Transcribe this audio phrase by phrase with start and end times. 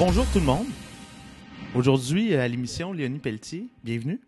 [0.00, 0.66] Bonjour tout le monde.
[1.74, 4.18] Aujourd'hui à l'émission Léonie Pelletier, bienvenue.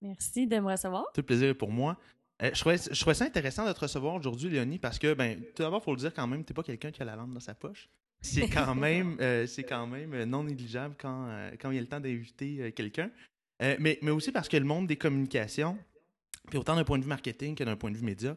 [0.00, 1.06] Merci de me recevoir.
[1.12, 1.98] Tout le plaisir est pour moi.
[2.40, 5.40] Euh, je, trouvais, je trouvais ça intéressant de te recevoir aujourd'hui, Léonie, parce que, ben,
[5.56, 7.16] tout d'abord, il faut le dire quand même, tu n'es pas quelqu'un qui a la
[7.16, 7.88] lampe dans sa poche.
[8.20, 11.80] C'est quand même, euh, c'est quand même non négligeable quand, euh, quand il y a
[11.80, 13.10] le temps d'inviter euh, quelqu'un.
[13.60, 15.76] Euh, mais, mais aussi parce que le monde des communications,
[16.48, 18.36] puis autant d'un point de vue marketing que d'un point de vue média,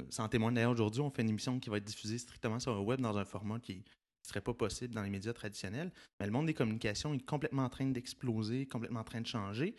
[0.00, 2.58] euh, ça en témoigne d'ailleurs aujourd'hui, on fait une émission qui va être diffusée strictement
[2.58, 3.84] sur le web dans un format qui
[4.22, 5.92] ne serait pas possible dans les médias traditionnels.
[6.18, 9.74] Mais le monde des communications est complètement en train d'exploser, complètement en train de changer.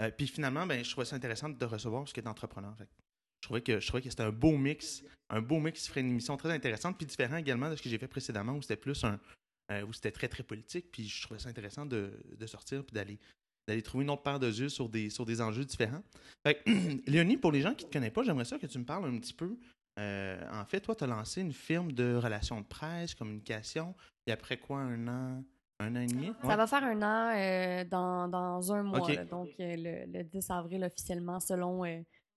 [0.00, 2.74] Euh, puis finalement, ben, je trouvais ça intéressant de recevoir parce que tu es entrepreneur.
[2.78, 6.00] Je trouvais que, je trouvais que c'était un beau mix, un beau mix qui ferait
[6.00, 8.76] une émission très intéressante, puis différent également de ce que j'ai fait précédemment où c'était
[8.76, 9.18] plus un,
[9.72, 10.90] euh, où c'était très très politique.
[10.92, 13.18] Puis je trouvais ça intéressant de, de sortir puis d'aller
[13.68, 16.02] d'aller trouver une autre paire de yeux sur des, sur des enjeux différents.
[16.42, 16.70] Fait que,
[17.10, 19.04] Léonie, pour les gens qui ne te connaissent pas, j'aimerais ça que tu me parles
[19.04, 19.58] un petit peu.
[19.98, 23.94] Euh, en fait, toi, tu as lancé une firme de relations de presse, communication,
[24.26, 25.44] et après quoi, un an,
[25.80, 26.32] un an et demi?
[26.44, 30.24] Ça va faire un an euh, dans, dans un mois, là, donc euh, le, le
[30.24, 31.82] 10 avril officiellement, selon,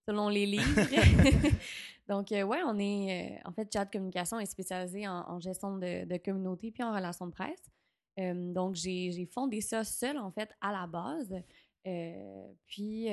[0.08, 0.64] selon les livres.
[2.10, 3.40] donc, ouais, on est.
[3.46, 7.28] en fait, Chat Communication est spécialisé en, en gestion de, de communauté puis en relations
[7.28, 7.70] de presse.
[8.18, 11.34] Donc, j'ai fondé ça seul, en fait, à la base.
[12.66, 13.08] Puis,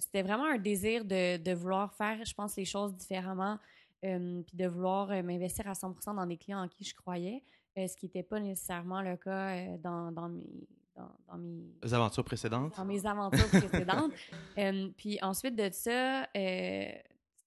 [0.00, 3.58] c'était vraiment un désir de, de vouloir faire, je pense, les choses différemment,
[4.04, 7.42] euh, puis de vouloir m'investir à 100% dans des clients en qui je croyais,
[7.76, 12.24] ce qui n'était pas nécessairement le cas dans, dans mes, dans, dans mes, Les aventures
[12.24, 12.76] précédentes?
[12.76, 14.12] dans mes aventures précédentes.
[14.96, 16.26] Puis ensuite de ça,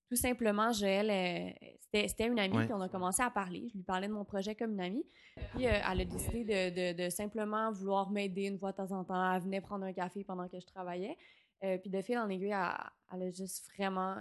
[0.09, 1.67] tout simplement, Joël, euh,
[2.05, 3.67] c'était une amie, puis on a commencé à parler.
[3.71, 5.05] Je lui parlais de mon projet comme une amie.
[5.55, 8.91] Puis euh, elle a décidé de, de- de simplement vouloir m'aider une fois de temps
[8.91, 9.33] en temps.
[9.33, 11.17] Elle venait prendre un café pendant que je travaillais.
[11.63, 12.77] Euh, puis de fil en aiguille, elle,
[13.13, 14.15] elle a juste vraiment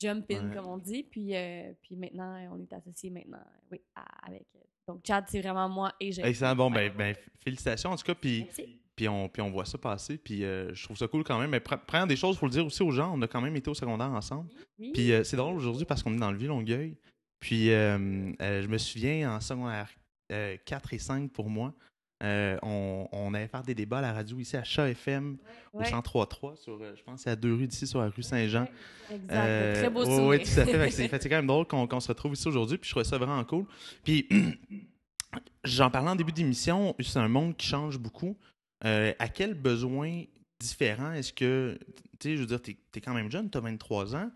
[0.00, 0.54] jump in, Ouais.
[0.54, 1.02] comme on dit.
[1.02, 4.46] Puis, euh, puis maintenant, on est associés maintenant, oui, à- avec.
[4.56, 6.28] euh, Donc, Chad, c'est vraiment moi et Joël.
[6.28, 6.54] Excellent.
[6.56, 8.14] Bon, ben, ben, félicitations en tout cas.
[8.14, 8.46] Puis,
[8.94, 10.16] puis, on, puis on voit ça passer.
[10.16, 11.50] Puis euh, je trouve ça cool quand même.
[11.50, 13.40] Mais pre- première des choses, il faut le dire aussi aux gens, on a quand
[13.40, 14.48] même été au secondaire ensemble.
[14.78, 14.92] Oui.
[14.94, 16.96] Puis euh, c'est drôle aujourd'hui parce qu'on est dans le Vieux-Longueuil.
[17.40, 19.90] Puis euh, euh, je me souviens en secondaire
[20.32, 21.74] euh, 4 et 5 pour moi,
[22.22, 25.36] euh, on, on allait faire des débats à la radio ici à Chat FM
[25.72, 25.84] au Ouais.
[25.90, 28.66] 103.3 sur, euh, je pense, c'est à deux rues d'ici sur la rue Saint-Jean.
[29.10, 29.30] Exact.
[29.30, 30.26] Euh, Très beau souvenir.
[30.28, 30.90] ouais, tout à fait.
[30.90, 32.78] C'est quand même drôle qu'on se retrouve ici aujourd'hui.
[32.78, 33.66] Puis je trouvais ça vraiment cool.
[34.02, 34.26] Puis
[35.64, 38.36] j'en parlais en début d'émission, c'est un monde qui change beaucoup.
[38.84, 40.22] Euh, à quel besoin
[40.58, 41.78] différent est-ce que,
[42.18, 44.30] tu sais, je veux dire, tu es, quand même jeune, tu as 23 ans.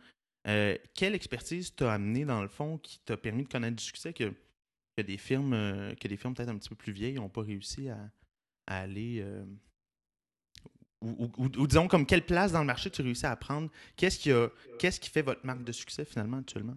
[0.45, 4.35] Quelle expertise t'a amené dans le fond qui t'a permis de connaître du succès que,
[5.03, 7.43] que des firmes, euh, que des firmes peut-être un petit peu plus vieilles n'ont pas
[7.43, 8.11] réussi à,
[8.66, 9.21] à aller.
[9.21, 9.44] euh,
[11.03, 13.71] ou, ou- ou- ou disons, comme quelle place dans le marché tu réussis à prendre?
[13.97, 16.77] Qu'est-ce qui, a, qu'est-ce qui fait votre marque de succès finalement actuellement?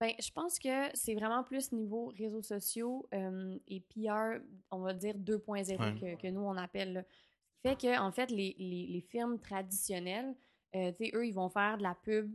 [0.00, 4.38] Ben, je pense que c'est vraiment plus niveau réseaux sociaux euh, et PR,
[4.70, 6.16] on va dire 2.0 Ouais.
[6.16, 6.92] que, que nous, on appelle.
[6.94, 7.02] là.
[7.02, 10.34] Ce qui fait que, en fait, les, les, les firmes traditionnelles,
[10.76, 12.30] euh, eux, ils vont faire de la pub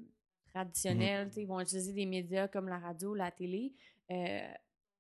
[0.54, 3.74] traditionnelle, sais, ils vont utiliser des médias comme la radio, la télé.
[4.12, 4.48] euh,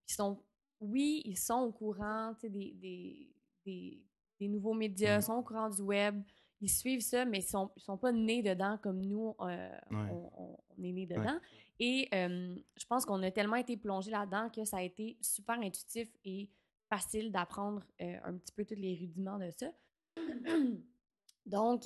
[0.08, 0.38] ils sont,
[0.80, 3.30] oui, ils sont au courant des, des,
[3.66, 4.03] des,
[4.40, 5.22] des nouveaux médias, Mhm.
[5.22, 6.22] sont au courant du web,
[6.62, 10.09] ils suivent ça, mais ils sont, ils sont pas nés dedans comme nous, euh, Ouais.
[10.12, 11.40] on, est nés dedans.
[11.80, 15.59] Et euh, je pense qu'on a tellement été plongé là-dedans que ça a été super
[15.59, 16.50] intuitif et
[16.90, 19.68] facile d'apprendre euh, un petit peu tous les rudiments de ça.
[21.46, 21.84] Donc,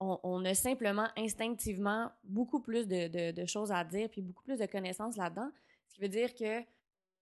[0.00, 4.42] on, on a simplement instinctivement beaucoup plus de, de- de choses à dire puis beaucoup
[4.44, 5.50] plus de connaissances là-dedans.
[5.88, 6.62] Ce qui veut dire que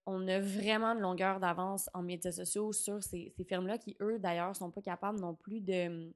[0.07, 4.19] on a vraiment de longueur d'avance en médias sociaux sur ces, ces firmes-là qui, eux,
[4.19, 5.73] d'ailleurs, sont pas capables non plus de...
[5.73, 6.11] euh,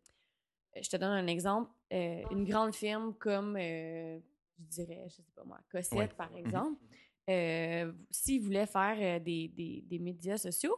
[0.80, 1.70] Je te donne un exemple.
[1.92, 4.18] euh, une grande firme comme, euh,
[4.58, 6.08] je dirais, je sais pas moi, Cossette, Ouais.
[6.08, 6.80] par exemple,
[7.30, 10.76] euh, s'ils voulaient faire des, des- des médias sociaux,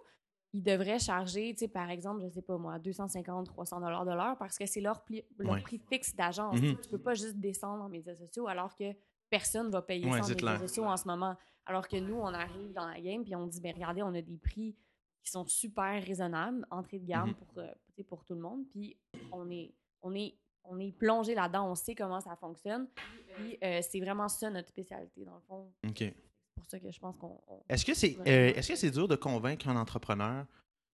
[0.53, 4.13] ils devraient charger, tu sais, par exemple, je sais pas moi, 250, 300 dollars de
[4.13, 5.61] l'heure parce que c'est leur, pli- leur Ouais.
[5.63, 6.61] prix fixe d'agence.
[6.61, 6.79] Mhm.
[6.83, 8.93] Tu peux pas juste descendre en médias sociaux alors que
[9.29, 10.61] personne va payer Ouais, ça en médias clair.
[10.61, 11.37] sociaux en ce moment.
[11.69, 14.23] Alors que nous, on arrive dans la game puis on dit, ben regardez, on a
[14.23, 14.75] des prix
[15.23, 17.35] qui sont super raisonnables, entrée de gamme Mhm.
[17.35, 18.65] pour, euh, pour tout le monde.
[18.71, 18.97] Puis
[19.31, 19.73] on est,
[20.03, 20.35] on est,
[20.65, 22.89] on est plongé là-dedans, on sait comment ça fonctionne.
[23.37, 25.71] Puis euh, c'est vraiment ça notre spécialité, dans le fond.
[25.87, 25.99] OK.
[25.99, 26.15] C'est
[26.57, 27.39] pour ça que je pense qu'on.
[27.49, 30.47] on- Est-ce que c'est euh, est-ce que c'est dur de convaincre un entrepreneur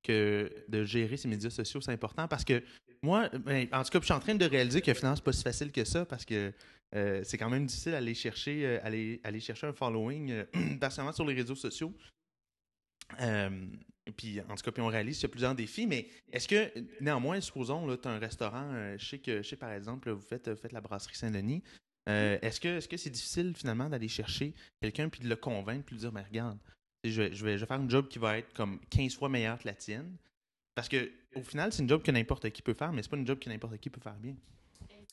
[0.03, 2.27] que de gérer ses médias sociaux, c'est important?
[2.29, 2.63] Parce que
[3.05, 5.33] moi, ben, en tout cas, je suis en train de réaliser que finalement, c'est pas
[5.33, 6.53] si facile que ça parce que
[6.95, 10.45] euh, c'est quand même difficile d'aller chercher, euh, aller, aller chercher un following, euh,
[10.81, 11.93] personnellement sur les réseaux sociaux.
[13.21, 13.67] Euh,
[14.17, 16.73] puis, en tout cas, puis on réalise qu'il y a plusieurs défis, mais est-ce que,
[17.01, 20.23] néanmoins, supposons, tu as un restaurant, je, sais que, je sais par exemple, là, vous
[20.23, 21.63] faites, vous faites la brasserie Saint-Denis,
[22.09, 25.85] euh, est-ce que est-ce que c'est difficile finalement d'aller chercher quelqu'un puis de le convaincre
[25.87, 26.59] puis de lui dire, mais regarde,
[27.03, 29.29] je vais, je, vais, je vais faire une job qui va être comme 15 fois
[29.29, 30.17] meilleure que la tienne?
[30.75, 33.17] Parce que au final, c'est une job que n'importe qui peut faire, mais c'est pas
[33.17, 34.35] une job que n'importe qui peut faire bien.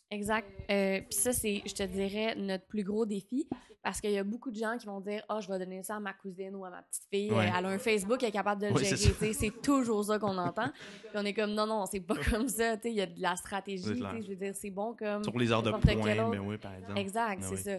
[0.10, 0.48] Exact.
[0.70, 3.48] Euh, Puis ça, c'est, je te dirais, notre plus gros défi.
[3.84, 5.96] Parce qu'il y a beaucoup de gens qui vont dire Ah, je vais donner ça
[5.96, 7.32] à ma cousine ou à ma petite fille.
[7.32, 7.50] Ouais.
[7.58, 9.34] Elle a un Facebook, elle est capable de le Ouais, gérer.
[9.34, 10.70] C'est toujours ça qu'on entend.
[11.02, 12.76] Puis on est comme Non, non, c'est pas comme ça.
[12.84, 13.84] Il y a de la stratégie.
[13.84, 15.24] Je veux dire, c'est bon comme.
[15.24, 16.30] Sur les heures de pointe, autre.
[16.30, 17.00] mais oui, par exemple.
[17.00, 17.62] Exact, Ah c'est oui.
[17.64, 17.72] ça.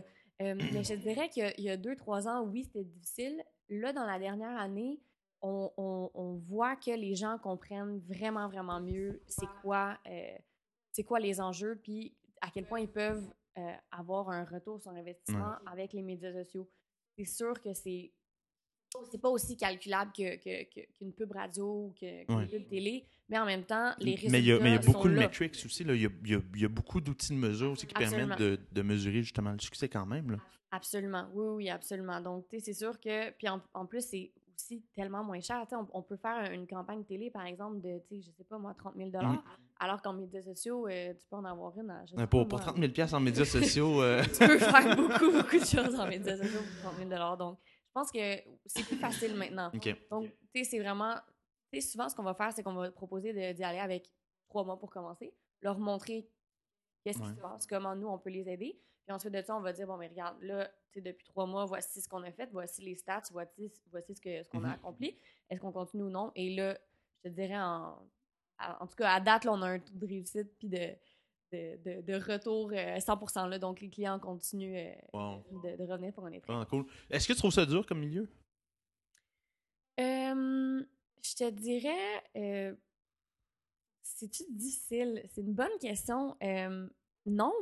[0.42, 3.40] Euh, mais je te dirais qu'il y a deux, trois ans, oui, c'était difficile.
[3.68, 4.98] Là, dans la dernière année,
[5.42, 10.38] on, on- on voit que les gens comprennent vraiment, vraiment mieux c'est quoi, euh,
[10.92, 13.28] c'est quoi les enjeux, puis à quel point ils peuvent
[13.58, 16.68] euh, avoir un retour sur investissement avec les médias sociaux.
[17.18, 18.12] C'est sûr que c'est
[19.10, 22.46] c'est pas aussi calculable que- que- que- qu'une pub radio ou que- qu'une Ouais.
[22.46, 24.76] pub télé, mais en même temps, les résultats mais il y a, mais il y
[24.76, 25.20] a beaucoup de là.
[25.20, 25.82] metrics aussi.
[25.82, 25.94] Là.
[25.94, 27.94] Il, y a, il y a- il y a beaucoup d'outils de mesure aussi qui
[27.96, 28.36] Absolument.
[28.36, 30.32] permettent de, de mesurer justement le succès quand même.
[30.32, 30.38] Là.
[30.72, 32.20] Absolument, oui, oui, absolument.
[32.20, 34.30] Donc, tu sais, c'est sûr que, puis en, en plus, c'est
[34.62, 35.66] aussi tellement moins cher?
[35.72, 38.94] On, on peut faire une campagne télé, par exemple, de, je sais pas moi, 30
[38.96, 39.42] 000 Mhm.
[39.80, 42.58] alors qu'en médias sociaux, euh, tu peux en avoir une à, Euh, pas Pour, pour
[42.58, 45.94] moi, 30 000 piastres en médias sociaux, euh, Tu peux faire beaucoup, beaucoup de choses
[45.98, 48.36] en médias sociaux pour 30 000 Donc, je pense que
[48.66, 49.70] c'est plus facile maintenant.
[50.10, 50.24] Donc,
[50.54, 51.14] tu sais, c'est vraiment.
[51.72, 54.10] Tu sais, souvent, ce qu'on va faire, c'est qu'on va proposer d'y aller avec
[54.48, 56.28] trois mois pour commencer, leur montrer
[57.02, 58.78] qu'est-ce qui se passe, comment nous, on peut les aider.
[59.04, 61.46] Puis ensuite de ça, on va dire, bon, mais regarde, là, tu sais, depuis trois
[61.46, 64.64] mois, voici ce qu'on a fait, voici les stats, voici, voici ce qu'on Mhm.
[64.66, 65.16] a accompli.
[65.50, 66.30] Est-ce qu'on continue ou non?
[66.36, 66.78] Et là,
[67.24, 67.98] je te dirais, en,
[68.80, 70.94] en tout cas, à date, là, on a un taux de réussite puis de,
[71.50, 73.58] de, de, de retour euh, 100 là.
[73.58, 75.44] Donc, les clients continuent euh, Wow.
[75.64, 76.52] de, de revenir pour est prêt.
[76.52, 76.86] Vraiment cool.
[77.10, 78.28] Est-ce que tu trouves ça dur comme milieu?
[80.00, 80.84] Euh,
[81.22, 82.74] je te dirais, euh,
[84.02, 85.22] c'est-tu difficile?
[85.28, 86.36] C'est une bonne question.
[86.42, 86.88] Euh,
[87.26, 87.52] non,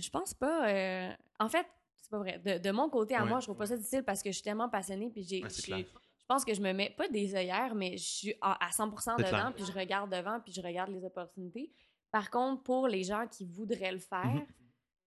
[0.00, 0.68] je pense pas.
[0.68, 1.66] euh, en fait,
[1.96, 2.38] c'est pas vrai.
[2.38, 3.28] De, de mon côté à Ouais.
[3.28, 5.48] moi, je trouve pas ça difficile parce que je suis tellement passionnée puis j'ai, Ouais,
[5.50, 9.16] je pense que je me mets pas des œillères, mais je suis à, à 100%
[9.18, 11.70] C'est dedans puis je regarde devant puis je regarde les opportunités.
[12.10, 14.46] Par contre, pour les gens qui voudraient le faire, Mhm.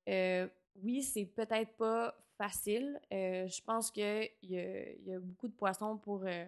[0.09, 0.47] euh,
[0.83, 2.99] oui, c'est peut-être pas facile.
[3.13, 6.45] Euh, je pense qu'il y y a beaucoup de poissons pour, euh,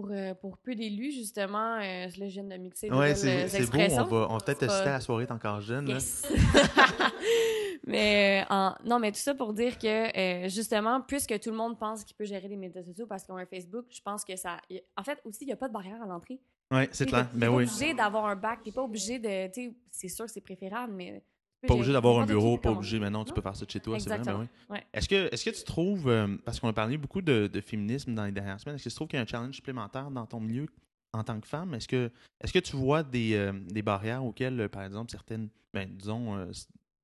[0.00, 1.78] pour, euh, pour peu d'élus, justement.
[1.80, 3.78] Euh, je viens de mixer Ouais, nouvelles, c'est beau.
[3.78, 5.86] On va, on va peut-être te citer à la soirée, t'es encore jeune.
[5.88, 5.98] là.
[7.86, 11.56] Mais euh, en- non, mais tout ça pour dire que euh, justement, puisque tout le
[11.56, 14.24] monde pense qu'il peut gérer les médias sociaux parce qu'ils ont un Facebook, je pense
[14.24, 14.56] que ça.
[14.68, 16.40] y- En fait, aussi, il n'y a pas de barrière à l'entrée.
[16.72, 17.28] Ouais, c'est clair.
[17.30, 17.62] t'es Ben pas oui.
[17.64, 19.46] obligé d'avoir un bac, t'es pas obligé de.
[19.52, 21.22] tu sais, C'est sûr que c'est préférable, mais.
[21.66, 23.80] Pas obligé d'avoir un bureau, pas obligé, mais non, tu peux faire ça de chez
[23.80, 24.48] toi, c'est vrai, ben Exactement.
[24.70, 24.76] oui.
[24.76, 24.86] Ouais.
[24.92, 28.14] Est-ce que, est-ce que tu trouves, euh, parce qu'on a parlé beaucoup de, de féminisme
[28.14, 30.26] dans les dernières semaines, est-ce que tu trouves qu'il y a un challenge supplémentaire dans
[30.26, 30.66] ton milieu
[31.12, 31.74] en tant que femme?
[31.74, 32.10] Est-ce que,
[32.40, 36.48] est-ce que tu vois des, euh, des barrières auxquelles, euh, par exemple, certaines, ben, disons,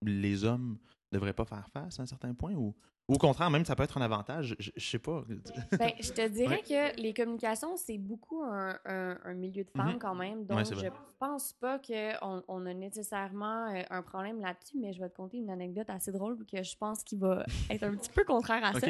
[0.02, 0.78] les hommes
[1.12, 2.54] ne devraient pas faire face à un certain point?
[2.54, 2.74] Ou,
[3.08, 4.54] ou au contraire, même, ça peut être un avantage?
[4.58, 5.25] Je, je sais pas.
[5.78, 6.93] Ben, je te dirais Ouais.
[6.94, 9.99] que les communications, c'est beaucoup un, un- un milieu de femmes Mhm.
[9.99, 10.44] quand même.
[10.46, 10.87] Donc, Ouais, je
[11.19, 15.38] pense pas qu'on on a nécessairement euh, un problème là-dessus, mais je vais te conter
[15.38, 18.78] une anecdote assez drôle que je pense qui va être un petit peu contraire à
[18.78, 18.87] ça.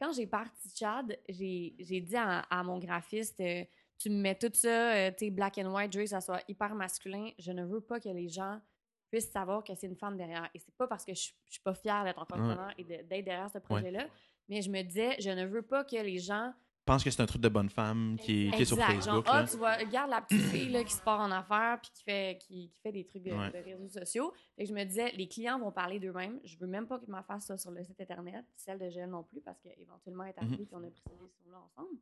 [0.00, 3.64] Quand j'ai parti Chad, j'ai j'ai dit à, à mon graphiste euh,
[3.98, 6.42] Tu me mets tout ça, euh, tu black and white, je veux que ça soit
[6.48, 7.30] hyper masculin.
[7.38, 8.60] Je ne veux pas que les gens
[9.12, 10.48] puissent savoir que c'est une femme derrière.
[10.54, 13.24] Et c'est pas parce que je, je suis pas fière d'être entrepreneur et de- d'être
[13.24, 14.06] derrière ce projet-là,
[14.48, 17.22] mais je me disais Je ne veux pas que les gens Je pense que c'est
[17.22, 18.76] un truc de bonne femme qui, qui est sur.
[18.78, 19.04] Facebook.
[19.04, 19.42] Genre, là.
[19.44, 22.02] ah, tu vois, regarde la petite fille là, qui se part en affaires puis qui
[22.02, 23.50] fait, qui, qui fait des trucs de, Ouais.
[23.50, 24.32] de réseaux sociaux.
[24.58, 26.40] Et je me disais, les clients vont parler d'eux-mêmes.
[26.44, 29.08] Je veux même pas que ma face soit sur le site Internet, celle de Gel
[29.10, 30.66] non plus, parce qu'éventuellement, elle est arrivée Mhm.
[30.66, 31.98] puis on a pris ces décisions-là ensemble.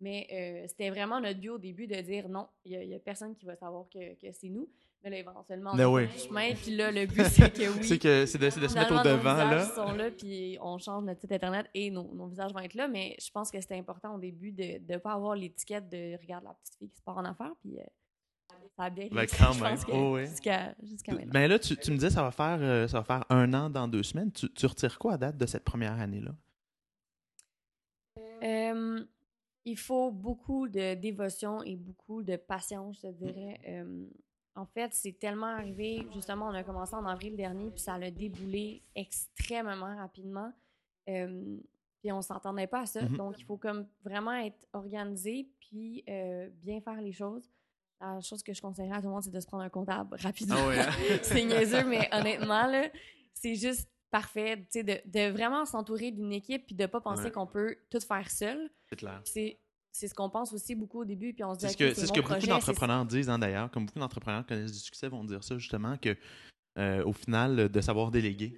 [0.00, 3.34] Mais euh, c'était vraiment notre but au début de dire non, il n'y a, personne
[3.36, 4.68] qui va savoir que, que c'est nous.
[5.04, 6.08] Mais là, éventuellement, on Ben est oui.
[6.18, 6.54] chemin.
[6.54, 7.84] Puis là, le but, c'est que oui.
[7.84, 9.64] C'est que c'est de, de se mettre au devant, nos là.
[9.66, 12.86] sont là, puis on change notre site internet et nos, nos visages vont être là.
[12.86, 16.44] Mais je pense que c'était important au début de ne pas avoir l'étiquette de regarde
[16.44, 17.52] la petite fille qui se part en affaires.
[17.60, 17.82] Puis euh,
[18.76, 19.76] ça a bien Ben, quand même.
[19.92, 21.32] Oh, jusqu'à jusqu'à maintenant.
[21.32, 23.70] Ben là, tu, tu me disais ça va faire euh, ça va faire un an
[23.70, 24.30] dans deux semaines.
[24.30, 26.30] Tu, tu retires quoi à date de cette première année-là?
[28.44, 29.04] Euh,
[29.64, 33.60] il faut beaucoup de dévotion et beaucoup de patience, je te dirais.
[34.54, 36.06] En fait, c'est tellement arrivé.
[36.14, 40.52] Justement, on a commencé en avril dernier, puis ça a déboulé extrêmement rapidement.
[41.08, 41.56] Euh,
[42.00, 43.02] puis on s'entendait pas à ça.
[43.02, 43.16] Mhm.
[43.16, 47.48] Donc, il faut comme vraiment être organisé, puis euh, bien faire les choses.
[48.00, 50.16] La chose que je conseillerais à tout le monde, c'est de se prendre un comptable
[50.20, 50.56] rapidement.
[50.58, 50.90] Ah ouais, hein?
[51.22, 52.68] c'est niaiseux, mais honnêtement,
[53.32, 54.56] c'est juste parfait.
[54.74, 57.30] De, de vraiment s'entourer d'une équipe puis de pas penser Ouais.
[57.30, 58.70] qu'on peut tout faire seul.
[58.90, 59.20] C'est clair.
[59.24, 59.58] C'est
[59.92, 61.94] c'est ce qu'on pense aussi beaucoup au début, puis on se dit, C'est ce que,
[61.94, 63.70] c'est ce que beaucoup d'entrepreneurs disent, hein, d'ailleurs.
[63.70, 66.16] Comme beaucoup d'entrepreneurs qui connaissent du succès vont dire ça, justement, que
[66.78, 68.54] euh, au final, de savoir déléguer.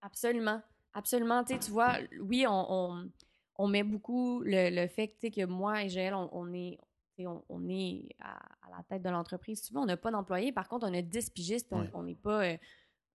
[0.00, 0.62] Absolument.
[0.94, 1.44] Absolument.
[1.44, 3.10] Tu tu vois, oui, on, on,
[3.56, 6.78] on met beaucoup le, le fait que, tu moi et Joël, on, on est.
[7.18, 8.38] on, est à,
[8.70, 9.62] la tête de l'entreprise.
[9.62, 10.50] Souvent, on n'a pas d'employés.
[10.50, 11.68] Par contre, on a 10 pigistes.
[11.92, 12.44] On n'est pas.
[12.44, 12.56] Euh,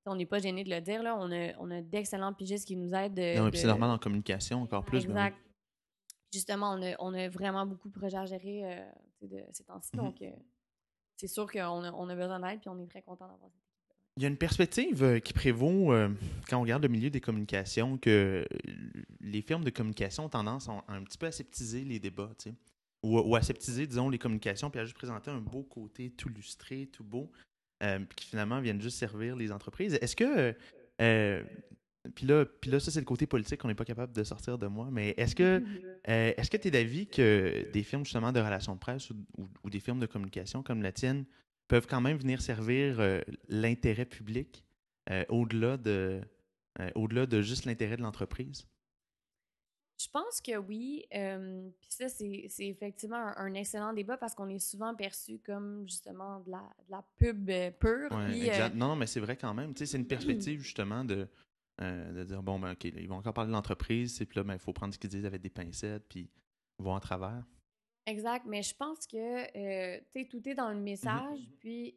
[0.05, 1.15] on n'est pas gêné de le dire, là.
[1.17, 3.15] On a, on a d'excellents pigistes qui nous aident.
[3.15, 5.07] De, c'est normal en communication, encore plus.
[5.07, 5.37] Ben exact.
[6.33, 8.85] Justement, on a, on a, vraiment beaucoup de projets à gérer euh,
[9.21, 9.91] de ces temps-ci.
[9.91, 9.97] Mm-hmm.
[9.97, 10.31] Donc, euh,
[11.17, 13.59] c'est sûr qu'on a, on a besoin d'aide, puis on est très content d'avoir ça.
[14.17, 15.91] Il y a une perspective qui prévaut
[16.47, 18.45] quand on regarde le milieu des communications que
[19.21, 22.29] les firmes de communication ont tendance à un petit peu aseptiser les débats.
[22.37, 22.55] Tu sais
[23.03, 27.03] ou, aseptiser, disons, les communications, puis à juste présenter un beau côté tout lustré, tout
[27.03, 27.29] beau,
[27.83, 29.95] euh, puis qui finalement viennent juste servir les entreprises.
[30.01, 30.55] Est-ce que.
[31.01, 31.43] Euh,
[32.15, 34.57] puis là, puis là, ça, c'est le côté politique qu'on n'est pas capable de sortir
[34.57, 34.89] de moi.
[34.91, 35.63] Mais est-ce que
[36.09, 39.69] euh, est-ce que tu es d'avis que des firmes justement de relations de presse ou,
[39.69, 41.25] des firmes de communication comme la tienne
[41.67, 42.99] peuvent quand même venir servir
[43.47, 44.65] l'intérêt public
[45.29, 46.21] au-delà de
[46.95, 48.67] au-delà de juste l'intérêt de l'entreprise?
[50.03, 51.05] Je pense que oui.
[51.09, 56.51] Puis ça, c'est effectivement un, excellent débat parce qu'on est souvent perçu comme justement de
[56.51, 58.09] la, de la pub euh, pure.
[58.11, 59.73] Euh, non, non, mais c'est vrai quand même.
[59.75, 61.27] C'est une perspective justement de,
[61.81, 64.53] euh, de dire bon, ben, OK, ils vont encore parler de l'entreprise, puis là, ben,
[64.53, 66.29] il faut prendre ce qu'ils disent avec des pincettes, puis
[66.77, 67.43] voir en travers.
[68.05, 70.83] Exact, mais je pense que tu sais, tout est dans le mm-hmm.
[70.83, 71.95] message, puis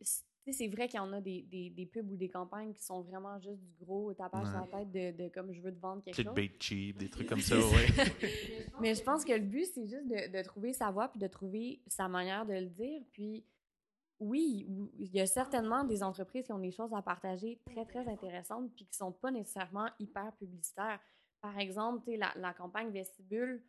[0.53, 3.03] c'est vrai qu'il y en a des, des, des, pubs ou des campagnes qui sont
[3.03, 6.03] vraiment juste du gros tapage sur la tête de, de, comme je veux te vendre
[6.03, 6.35] quelque chose.
[6.35, 8.05] bait cheap, des trucs comme ça, oui.
[8.81, 11.27] Mais je pense que le but, c'est juste de, de, trouver sa voix puis de
[11.27, 13.03] trouver sa manière de le dire.
[13.13, 13.45] Puis
[14.19, 14.67] oui,
[14.99, 18.71] il y a certainement des entreprises qui ont des choses à partager très, très intéressantes
[18.75, 21.01] puis qui sont pas nécessairement hyper publicitaires.
[21.41, 23.63] Par exemple, la, la campagne Vestibule,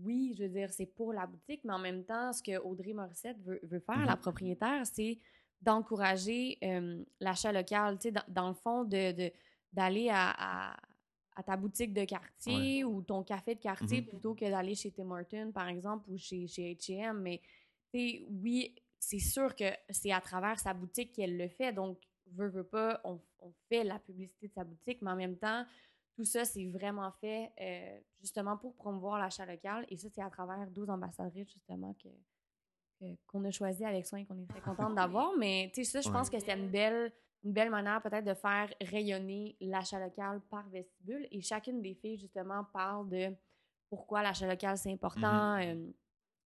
[0.00, 2.92] oui, je veux dire, c'est pour la boutique, mais en même temps, ce que Audrey
[2.92, 4.20] Morissette veut, veut faire, la mm-hmm.
[4.20, 5.18] propriétaire, c'est
[5.60, 9.30] d'encourager euh, l'achat local, tu sais, dans, le fond, de,
[9.72, 10.74] d'aller à,
[11.36, 14.08] à, ta boutique de quartier ou ton café de quartier mm-hmm.
[14.08, 17.20] plutôt que d'aller chez Tim Hortons, par exemple, ou chez, chez H&M.
[17.20, 17.40] Mais,
[17.94, 21.72] oui, c'est sûr que c'est à travers sa boutique qu'elle le fait.
[21.72, 21.98] Donc,
[22.34, 25.64] veut, veut pas, on, on, fait la publicité de sa boutique, mais en même temps,
[26.14, 29.84] tout ça, c'est vraiment fait euh, justement pour promouvoir l'achat local.
[29.88, 34.24] Et ça, c'est à travers 12 ambassadrices, justement, que, qu'on a choisi avec soin et
[34.24, 35.32] qu'on est très contente d'avoir.
[35.38, 38.34] Mais tu sais, ça, je pense que c'est une belle, une belle manière peut-être de
[38.34, 41.26] faire rayonner l'achat local par vestibule.
[41.32, 43.34] Et chacune des filles, justement, parle de
[43.88, 45.76] pourquoi l'achat local, c'est important, mm-hmm.
[45.76, 45.92] euh,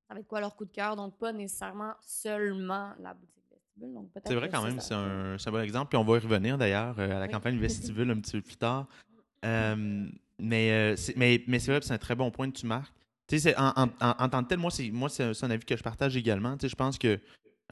[0.08, 0.96] avec quoi leur coup de cœur?
[0.96, 4.08] Donc, pas nécessairement seulement la boutique vestibule.
[4.24, 5.88] C'est vrai quand même, c'est un, un, bon exemple.
[5.88, 8.56] Puis on va y revenir d'ailleurs euh, à la campagne vestibule un petit peu plus
[8.56, 8.86] tard.
[9.44, 10.08] Euh,
[10.40, 12.92] mais, mais, mais c'est vrai, c'est un très bon point que tu marques.
[13.26, 15.76] Tu sais, en, en, en, tant que tel, moi, c'est, moi, c'est un avis que
[15.76, 16.56] je partage également.
[16.56, 17.18] Tu sais, je pense que,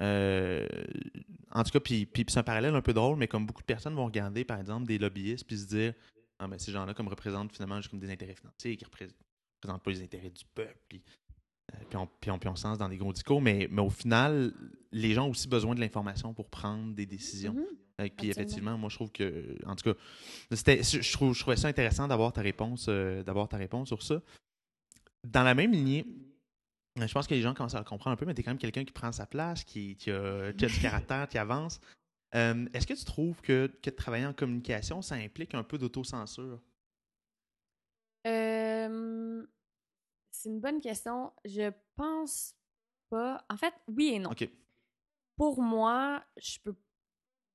[0.01, 0.67] euh,
[1.53, 3.67] en tout cas, puis, puis c'est un parallèle un peu drôle, mais comme beaucoup de
[3.67, 5.95] personnes vont regarder, par exemple, des lobbyistes, puis se dire,
[6.41, 9.15] ah, ben, ces gens-là, comme représentent finalement juste comme des intérêts financiers, qui représentent,
[9.63, 11.24] pas les intérêts du peuple, puis, euh,
[11.89, 14.53] puis, on, puis, on, puis on sens dans des gros discours, mais, mais au final,
[14.93, 17.57] les gens ont aussi besoin de l'information pour prendre des décisions.
[17.99, 18.11] Mm-hmm.
[18.17, 19.99] puis effectivement, moi, je trouve que, en tout cas,
[20.51, 24.03] c'était, je, trouve, je trouvais ça intéressant d'avoir ta réponse, euh, d'avoir ta réponse sur
[24.03, 24.21] ça
[25.25, 26.07] dans la même lignée,
[26.97, 28.53] je pense que les gens commencent à le comprendre un peu, mais tu es quand
[28.53, 31.81] même quelqu'un qui prend sa place, qui, a, du caractère, qui avance.
[32.35, 36.61] Euh, est-ce que tu trouves que, que travailler en communication, ça implique un peu d'autocensure?
[38.27, 39.45] Euh,
[40.45, 41.33] c'est une bonne question.
[41.47, 42.55] Je pense
[43.09, 43.43] pas.
[43.49, 44.31] En fait, oui et non.
[45.37, 46.77] Pour moi, je peux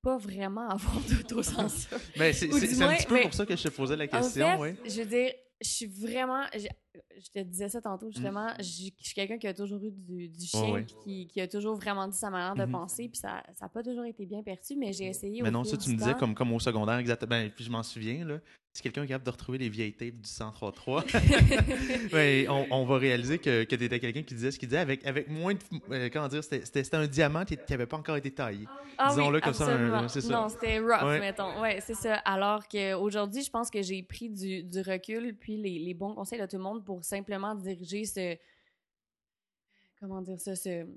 [0.01, 1.99] pas vraiment avoir d'autocensure.
[2.17, 2.47] mais c'est
[2.81, 4.47] un petit peu pour ça que je te posais la question.
[4.47, 5.31] En fait, Je veux dire,
[5.61, 6.45] je suis vraiment.
[6.53, 8.47] Je, te disais ça tantôt, justement.
[8.47, 8.55] Mm.
[8.59, 12.17] Je, suis quelqu'un qui a toujours eu du, chien, Qui, qui, a toujours vraiment dit
[12.17, 12.71] sa manière de mm-hmm.
[12.71, 15.43] penser, puis ça n'a pas toujours été bien perçu, mais j'ai essayé.
[15.43, 17.29] Mais non, ça, tu me disais comme, comme au secondaire, exactement.
[17.29, 18.39] Ben, puis je m'en souviens, là
[18.79, 22.97] si quelqu'un est capable de retrouver les vieilles tapes du 103.3, ben, on, on, va
[22.97, 25.59] réaliser que, que tu étais quelqu'un qui disait ce qu'il disait avec, avec moins de.
[25.91, 28.65] Euh, comment dire, c'était un diamant qui n'avait pas encore été taillé.
[28.97, 30.07] Ah, Disons-le comme ça.
[30.07, 30.33] c'est ça.
[30.33, 31.59] Non, c'était rough, mettons.
[31.61, 32.15] Ouais, c'est ça.
[32.19, 36.39] Alors qu'aujourd'hui, je pense que j'ai pris du, du, recul puis les, les, bons conseils
[36.39, 38.37] de tout le monde pour simplement diriger ce.
[39.99, 40.55] Comment dire ça?
[40.55, 40.87] Ce,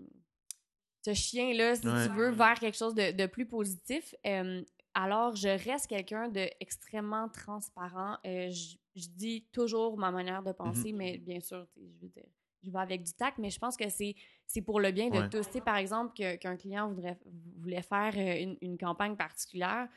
[1.04, 4.14] ce chien-là, si tu veux, vers quelque chose de, de plus positif.
[4.24, 4.62] Euh,
[4.94, 8.18] alors, je reste quelqu'un d'extrêmement transparent.
[8.26, 12.26] Euh, je, dis toujours ma manière de mmh penser, mais bien sûr, je veux dire,
[12.62, 14.14] je vais avec du tact, mais je pense que c'est,
[14.60, 15.48] pour le bien de tous.
[15.60, 17.18] par exemple, qu'un client voudrait,
[17.58, 19.88] voulait faire euh, une, campagne particulière,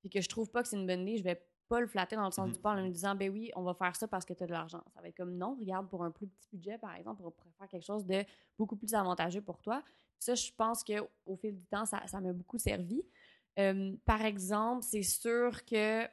[0.00, 2.14] puis que je trouve pas que c'est une bonne idée, je vais pas le flatter
[2.14, 4.06] dans le sens mmh du poil en lui disant, ben oui, on va faire ça
[4.06, 4.84] parce que tu as de l'argent.
[4.94, 7.52] Ça va être comme, non, regarde, pour un plus petit budget, par exemple, on pourrait
[7.58, 8.24] faire quelque chose de
[8.56, 9.82] beaucoup plus avantageux pour toi.
[10.20, 13.02] ça, je pense qu'au fil du temps, ça, ça m'a beaucoup servi
[14.04, 16.04] par exemple, c'est sûr que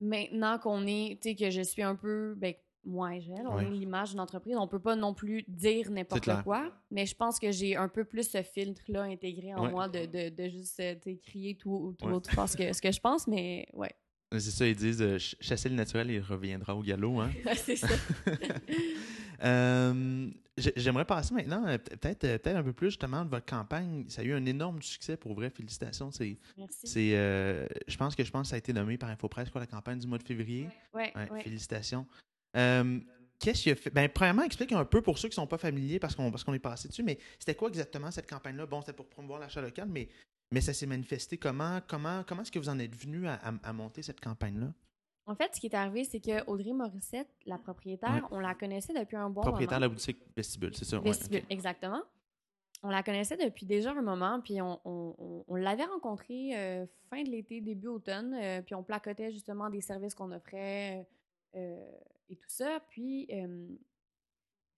[0.00, 3.66] maintenant qu'on est, tu sais, que je suis un peu, ben, moi Gilles, on Ouais.
[3.66, 4.56] est l'image d'une entreprise.
[4.56, 8.04] On peut pas non plus dire n'importe quoi, mais je pense que j'ai un peu
[8.04, 12.12] plus ce filtre-là intégré en moi de, de, de juste euh, crier tout, tout Ouais.
[12.12, 13.90] autre part ce que, ce que je pense, mais ouais,
[14.32, 17.20] C'est ça, ils disent euh, ch- chasser le naturel, il reviendra au galop.
[17.20, 17.30] Hein?
[17.56, 17.88] c'est ça.
[19.42, 23.46] Euh, j'ai- J'aimerais passer maintenant, euh, peut- euh, peut-être un peu plus justement de votre
[23.46, 24.04] campagne.
[24.08, 25.50] Ça a eu un énorme succès pour vrai.
[25.50, 26.10] Félicitations.
[26.56, 27.12] Merci.
[27.14, 29.66] euh, je pense que je pense que ça a été nommé par InfoPresse pour la
[29.66, 30.68] campagne du mois de février.
[30.94, 31.42] Ouais, Ouais, ouais.
[31.42, 32.06] Félicitations.
[32.56, 33.00] Euh,
[33.38, 33.90] Qu'est-ce qui a fait?
[33.90, 36.58] Ben, premièrement, explique un peu pour ceux qui ne sont pas familiers parce qu'on est
[36.58, 38.64] passé dessus, mais c'était quoi exactement cette campagne-là?
[38.64, 40.08] Bon, c'était pour promouvoir l'achat local, mais,
[40.50, 41.80] mais ça s'est manifesté comment?
[41.86, 44.72] Comment, comment est-ce que vous en êtes venu à, à- à monter cette campagne-là?
[45.28, 48.92] En fait, ce qui est arrivé, c'est que Audrey Morissette, la propriétaire, on la connaissait
[48.94, 49.92] depuis un bon Propriétaire de moment.
[49.92, 50.98] la boutique Vestibule, c'est ça?
[50.98, 52.00] Ouais, Vestibule, exactement.
[52.84, 56.86] On la connaissait depuis déjà un moment, puis on, on- on- on l'avait rencontrée euh,
[57.10, 61.08] fin de l'été, début automne, euh, puis on placotait justement des services qu'on offrait
[61.56, 61.90] euh,
[62.28, 62.78] et tout ça.
[62.90, 63.28] Puis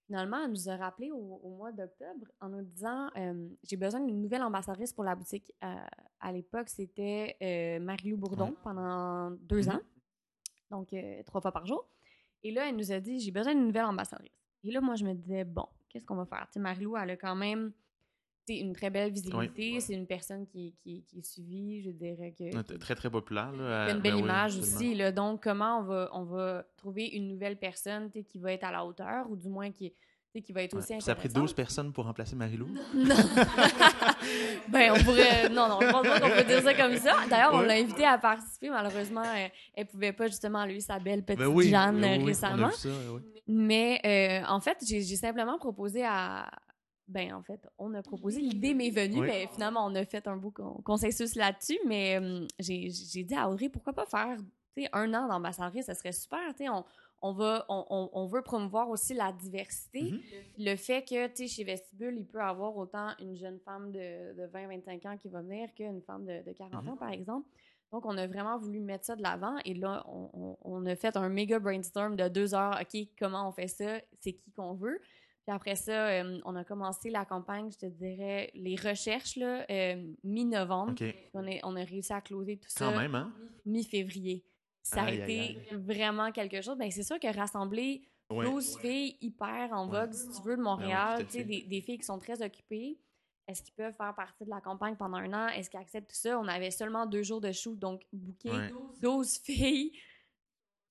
[0.07, 3.11] finalement, elle nous a rappelé au, au mois d'octobre en nous disant
[3.65, 5.53] J'ai besoin d'une nouvelle ambassadrice pour la boutique.
[5.61, 7.37] À l'époque, c'était
[7.81, 8.55] Marie-Lou Bourdon Ouais.
[8.63, 9.75] pendant deux Mhm.
[9.75, 9.81] ans,
[10.71, 11.89] donc euh, trois fois par jour.
[12.43, 14.33] Et là, elle nous a dit J'ai besoin d'une nouvelle ambassadrice.
[14.65, 16.47] Et là, moi, je me disais Bon, qu'est-ce qu'on va faire?
[16.47, 17.73] Tu sais, Marie-Lou, elle a quand même
[18.57, 19.81] une très belle visibilité.
[19.81, 22.77] C'est une personne qui, qui, qui est suivie, je dirais que.
[22.79, 23.53] Très, très populaire.
[23.53, 24.95] Là, qui a euh, une belle ben image aussi.
[24.95, 25.13] Là.
[25.13, 28.85] Donc, comment on va, on va trouver une nouvelle personne qui va être à la
[28.85, 29.93] hauteur ou du moins qui,
[30.45, 30.79] qui va être Ouais.
[30.81, 31.43] aussi Puis Ça a pris intéressante?
[31.49, 32.69] 12 personnes pour remplacer Marie-Lou?
[32.95, 33.15] Non.
[34.69, 35.49] ben, on pourrait.
[35.49, 37.17] Non, non, je pense pas qu'on peut dire ça comme ça.
[37.29, 37.67] D'ailleurs, on Ouais.
[37.67, 38.71] l'a invitée à participer.
[38.71, 42.19] Malheureusement, elle, elle pouvait pas justement lui sa belle petite Ben oui, Jeanne ben oui,
[42.21, 42.69] on a récemment.
[42.69, 43.21] vu ça, oui.
[43.47, 44.01] Mais
[44.45, 46.51] euh, en fait, j'ai simplement proposé à.
[47.09, 49.27] Ben, en fait, on a proposé, l'idée m'est venue, Oui.
[49.27, 51.79] mais finalement, on a fait un beau con- consensus là-dessus.
[51.87, 52.89] Mais euh, j'ai
[53.25, 54.37] dit à Audrey, pourquoi pas faire
[54.93, 56.39] un an d'ambassadrice, ça serait super.
[56.51, 56.85] tu sais, On,
[57.21, 60.03] on, va, on, on- veut promouvoir aussi la diversité.
[60.13, 60.21] Mhm.
[60.59, 64.35] Le fait que, tu sais, chez Vestibule, il peut avoir autant une jeune femme de,
[64.35, 66.89] de 20-25 ans qui va venir qu'une femme de, de 40 Mhm.
[66.91, 67.49] ans, par exemple.
[67.91, 69.57] Donc, on a vraiment voulu mettre ça de l'avant.
[69.65, 72.79] Et là, on, on- a fait un méga brainstorm de deux heures.
[72.81, 73.99] OK, comment on fait ça?
[74.21, 75.01] C'est qui qu'on veut?
[75.47, 79.65] Puis après ça, euh, on a commencé la campagne, je te dirais, les recherches, là,
[79.71, 80.91] euh, mi-novembre.
[80.93, 80.99] OK.
[80.99, 83.33] Puis On, est- on a réussi à closer tout Quand ça même, hein?
[83.65, 84.45] mi-février.
[84.89, 86.77] Ça a été vraiment quelque chose.
[86.77, 88.45] Ben, c'est sûr que rassembler Ouais.
[88.45, 90.01] 12 filles hyper en Ouais.
[90.01, 92.43] vogue, si tu veux, de Ben Montréal, tu sais, des, des filles qui sont très
[92.43, 92.99] occupées.
[93.47, 95.49] Est-ce qu'ils peuvent faire partie de la campagne pendant un an?
[95.49, 96.39] Est-ce qu'ils acceptent tout ça?
[96.39, 98.71] On avait seulement deux jours de shoot, donc booker Ouais.
[99.01, 99.93] 12 filles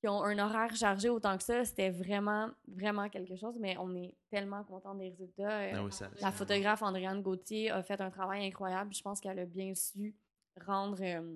[0.01, 3.55] qui ont un horaire chargé autant que ça, c'était vraiment, vraiment quelque chose.
[3.59, 5.59] Mais on est tellement contents des résultats.
[5.59, 8.95] Euh, Ah oui, ça- la photographe Andréane Gauthier a fait un travail incroyable.
[8.95, 10.15] Je pense qu'elle a bien su
[10.65, 11.35] rendre euh,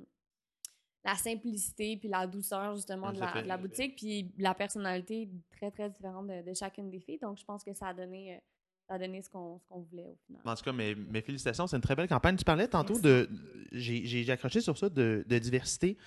[1.04, 3.44] la simplicité puis la douceur justement Ouais, de tout la, fait.
[3.44, 7.18] de la boutique puis la personnalité très très différente de, de chacune des filles.
[7.20, 8.40] Donc je pense que ça a donné, euh,
[8.88, 10.42] ça a donné ce qu'on voulait au final.
[10.46, 12.36] En tout cas, mes, mes félicitations, c'est une très belle campagne.
[12.36, 13.30] Tu parlais tantôt de.
[13.72, 15.98] J'ai accroché sur ça de, de diversité.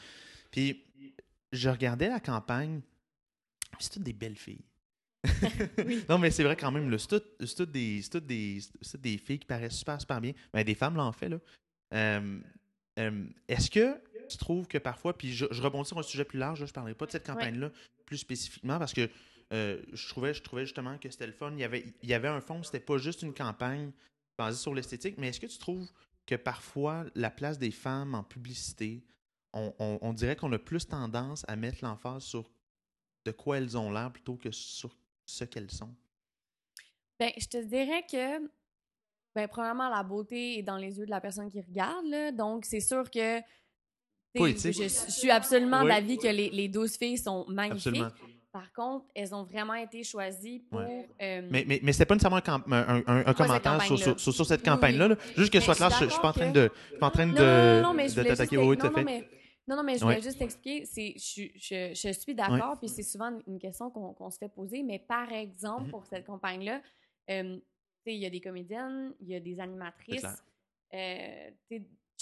[0.51, 0.85] Puis,
[1.53, 2.81] je regardais la campagne.
[3.81, 4.65] C'est toutes des belles filles.
[6.09, 6.97] Non, mais c'est vrai quand même.
[6.99, 10.33] C'est toutes, toutes des, c'est toutes des, toutes des filles qui paraissent super, super bien.
[10.53, 11.29] Ben, des femmes l'ont fait.
[11.31, 11.39] là.
[11.95, 12.39] Euh,
[12.99, 13.97] euh, Est-ce que
[14.29, 16.71] tu trouves que parfois, puis je, je rebondis sur un sujet plus large, là, je
[16.71, 17.71] ne parlerai pas de cette campagne-là
[18.07, 19.09] plus spécifiquement parce que
[19.53, 21.53] euh, je, trouvais, je trouvais justement que c'était le fun.
[21.53, 23.93] Il y avait, il y avait un fond, c'était pas juste une campagne
[24.39, 25.89] basée sur l'esthétique, mais est-ce que tu trouves
[26.27, 29.05] que parfois la place des femmes en publicité,
[29.53, 32.51] on, on- on dirait qu'on a plus tendance à mettre l'emphase sur
[33.27, 35.95] de quoi elles ont l'air plutôt que sur ce qu'elles sont?
[37.21, 38.41] Ben, je te dirais que,
[39.35, 42.33] ben, premièrement, la beauté est dans les yeux de la personne qui regarde, là.
[42.33, 43.41] Donc, c'est sûr que.
[44.39, 44.73] Poétique.
[44.75, 45.89] Je, je suis absolument Oui.
[45.89, 47.87] d'avis que les, les 12 filles sont magnifiques.
[47.89, 48.11] Absolument.
[48.53, 50.79] Par contre, elles ont vraiment été choisies pour.
[50.81, 51.09] Ouais.
[51.21, 54.19] euh, Mais, mais, mais c'était pas nécessairement un, camp- un- un- un commentaire sur, sur,
[54.21, 55.09] sur- sur cette campagne-là.
[55.09, 55.17] là.
[55.37, 57.07] Juste que ce soit clair, je, je suis pas en train de, je suis pas
[57.07, 58.57] en train de, Non, non, non, mais je de voulais t'attaquer.
[58.57, 59.05] juste- non, à non, fait.
[59.05, 59.29] mais,
[59.67, 60.23] non, non, mais je Ouais.
[60.23, 64.39] juste expliquer, je, je, je suis d'accord, puis c'est souvent une question qu'on, qu'on se
[64.39, 65.91] fait poser, mais par exemple, Mhm.
[65.91, 66.81] pour cette campagne-là,
[67.31, 67.57] euh,
[68.07, 70.23] il y a des comédiennes, il y a des animatrices,
[70.95, 71.51] euh,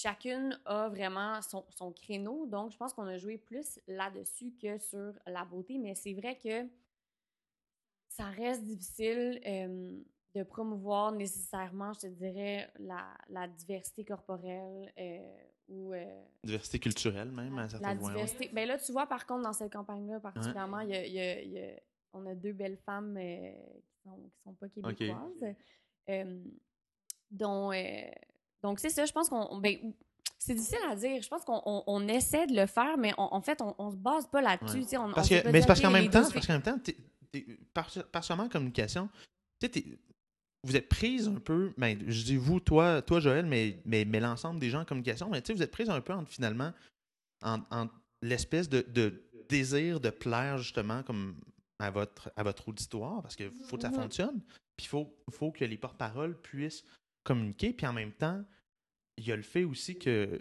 [0.03, 4.79] chacune a vraiment son, son créneau, donc je pense qu'on a joué plus là-dessus que
[4.79, 6.67] sur la beauté, mais c'est vrai que
[8.09, 9.99] ça reste difficile euh,
[10.35, 15.37] de promouvoir nécessairement, je te dirais, la, la diversité corporelle euh,
[15.69, 18.09] ou euh, Diversité culturelle, même, à la certains points.
[18.09, 18.15] ouais.
[18.15, 18.51] diversité.
[18.53, 21.21] Ben là, tu vois, par contre, dans cette campagne-là, particulièrement, il y a- il y
[21.21, 21.81] a- il y a-
[22.13, 25.55] on a deux belles femmes qui sont, qui sont pas québécoises.
[27.31, 28.11] Dont, euh,
[28.63, 29.49] donc, c'est ça, je pense qu'on.
[29.51, 29.77] on- Ben,
[30.39, 31.23] c'est difficile à dire.
[31.23, 33.91] Je pense qu'on on- on essaie de le faire, mais on- en fait, on, on
[33.91, 34.79] se base pas là-dessus.
[34.79, 34.97] Ouais.
[34.99, 36.97] on- Parce que, mais c'est parce qu'en même temps, parce qu'en même temps, t'es-
[37.73, 39.09] particulièrement en communication,
[39.61, 39.85] tu sais,
[40.65, 44.21] vous êtes prise un peu, ben, je dis vous, toi, toi Joël, mais, mais, mais
[44.21, 46.73] l'ensemble des gens en communication, mais vous êtes prise un peu entre finalement
[47.43, 47.89] en,
[48.23, 51.35] l'espèce de, de, désir de plaire justement comme
[51.79, 53.95] à votre, à votre auditoire, parce qu'il faut que ça mm-hmm.
[53.95, 54.41] fonctionne,
[54.77, 56.85] puis il faut, faut que les porte-paroles puissent
[57.23, 58.45] communiquer, puis en même temps,
[59.17, 60.41] il y a le fait aussi que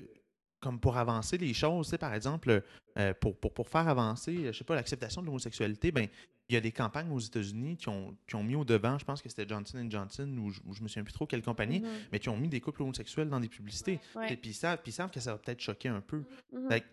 [0.62, 2.64] comme pour avancer les choses, par exemple,
[2.98, 6.08] euh, pour, pour, pour, faire avancer, je sais pas, l'acceptation de l'homosexualité, ben,
[6.48, 9.06] il y a des campagnes aux États-Unis qui ont, qui ont mis au devant, je
[9.06, 12.08] pense que c'était Johnson Johnson ou je, ne me souviens plus trop quelle compagnie, mm-hmm.
[12.12, 14.00] mais qui ont mis des couples homosexuels dans des publicités.
[14.30, 16.24] Et puis ils savent, puis savent que ça va peut-être choquer un peu.
[16.54, 16.84] Mm-hmm.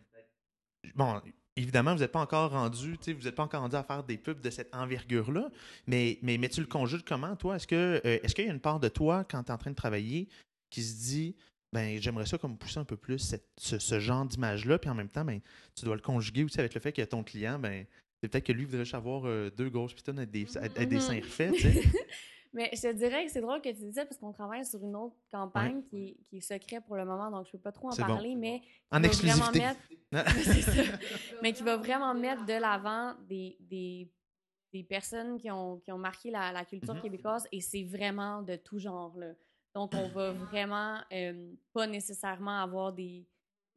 [0.94, 1.20] bon,
[1.58, 4.40] évidemment, vous n'êtes pas encore rendu, vous n'êtes pas encore rendu à faire des pubs
[4.40, 5.50] de cette envergure-là,
[5.86, 7.56] mais, mais, mais tu le conjugues comment, toi?
[7.56, 9.58] Est-ce que euh, est-ce qu'il y a une part de toi, quand tu es en
[9.58, 10.28] train de travailler,
[10.70, 11.36] qui se dit
[11.72, 15.24] ben j'aimerais ça comme pousser un peu plus ce, genre d'image-là, puis en même temps,
[15.24, 15.40] ben,
[15.74, 17.84] tu dois le conjuguer aussi avec le fait que ton client, ben,
[18.20, 20.46] c'est peut-être que lui voudrait avoir euh, deux grosses pitons avec des,
[20.86, 21.54] des seins refaits,
[22.52, 24.82] Mais je te dirais que c'est drôle que tu dis ça parce qu'on travaille sur
[24.82, 27.90] une autre campagne qui, qui, est secret pour le moment, donc je peux pas trop
[27.90, 29.64] en parler, mais en exclusivité.
[31.42, 34.10] mais qui va vraiment mettre de l'avant des, des,
[34.72, 37.02] des, personnes qui ont, qui ont marqué la, la culture mm-hmm.
[37.02, 39.16] québécoise et c'est vraiment de tout genre.
[39.18, 39.34] Là.
[39.74, 43.26] Donc, on va vraiment euh, pas nécessairement avoir des.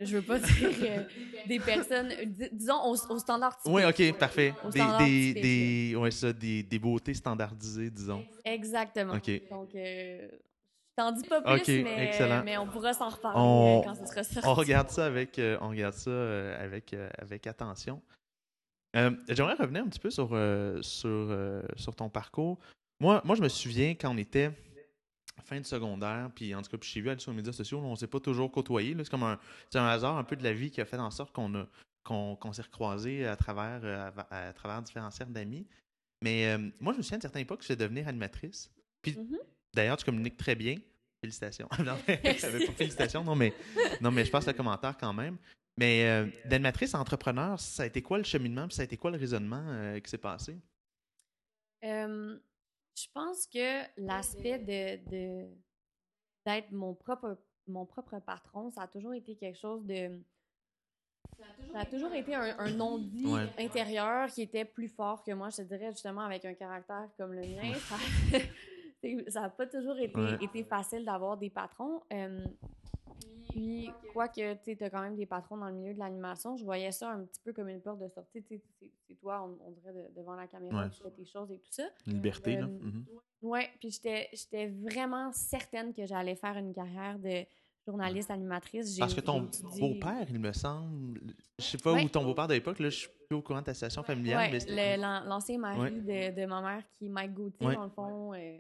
[0.02, 1.04] Je veux pas dire euh,
[1.46, 2.12] des personnes,
[2.52, 4.54] disons, au, standard Oui, OK, parfait.
[4.74, 8.26] Des, des, ouais, ça, des, des, beautés standardisées, disons.
[8.44, 9.14] Exactement.
[9.14, 9.30] OK.
[9.50, 14.06] Donc, euh, je t'en dis pas plus, mais, mais, on pourra s'en reparler quand ce
[14.06, 14.48] sera sorti.
[14.48, 18.02] On regarde ça avec, on regarde ça avec, avec attention.
[18.94, 20.30] J'aimerais revenir un petit peu sur,
[20.82, 22.60] sur, sur ton parcours.
[23.00, 24.52] Moi, moi, je me souviens quand on était
[25.42, 27.80] fin de secondaire, puis en tout cas, puis j'ai vu aller sur les médias sociaux,
[27.80, 28.96] on ne s'est pas toujours côtoyé.
[29.00, 29.40] C'est comme un,
[29.74, 31.66] un hasard un peu de la vie qui a fait en sorte qu'on a
[32.04, 35.68] qu'on s'est recroisé à travers, euh, à, travers différents cercles d'amis.
[36.24, 38.72] Mais euh, moi, je me souviens à une certaine époque, je vais devenir animatrice.
[39.02, 39.40] Puis mm-hmm.
[39.74, 40.78] d'ailleurs, tu communiques très bien.
[41.24, 41.70] Félicitations.
[41.80, 43.54] non, mais, pas félicitations, non, mais,
[44.02, 45.38] non, mais je passe le commentaire quand même.
[45.78, 49.12] Mais euh, d'animatrice entrepreneur, ça a été quoi le cheminement, puis ça a été quoi
[49.12, 50.58] le raisonnement qui s'est passé?
[52.96, 55.48] Je pense que l'aspect de,
[56.46, 60.20] d'être mon propre, mon propre patron, ça a toujours été quelque chose de.
[61.74, 63.26] Ça a toujours, été un, non-dit
[63.58, 65.50] intérieur qui était plus fort que moi.
[65.50, 67.74] Je te dirais justement avec un caractère comme le mien,
[69.30, 72.02] ça n'a pas toujours été, été facile d'avoir des patrons.
[73.52, 76.92] Puis, quoique tu as quand même des patrons dans le milieu de l'animation, je voyais
[76.92, 78.44] ça un petit peu comme une porte de sortie.
[79.08, 81.84] C'est toi, on, dirait, devant la caméra, tu fais tes choses et tout ça.
[82.08, 82.64] liberté, là.
[82.64, 83.04] Euh, mm-hmm.
[83.44, 87.46] Oui, puis j'étais vraiment certaine que j'allais faire une carrière de
[87.86, 88.98] journaliste animatrice.
[88.98, 91.20] Parce que ton beau-père, il me semble,
[91.58, 93.66] je sais pas où ton beau-père de l'époque, là, je suis plus au courant de
[93.66, 94.52] ta situation familiale.
[94.54, 98.58] Oui, l'ancien mari de, de, ma mère qui est Mike Gauthier, dans le fond, euh,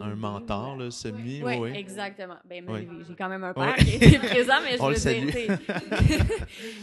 [0.00, 1.42] un mentor, là, semi.
[1.42, 2.38] Oui, oui, exactement.
[2.44, 2.64] Ben,
[3.06, 5.58] j'ai quand même un père qui était présent, mais je On veux dire,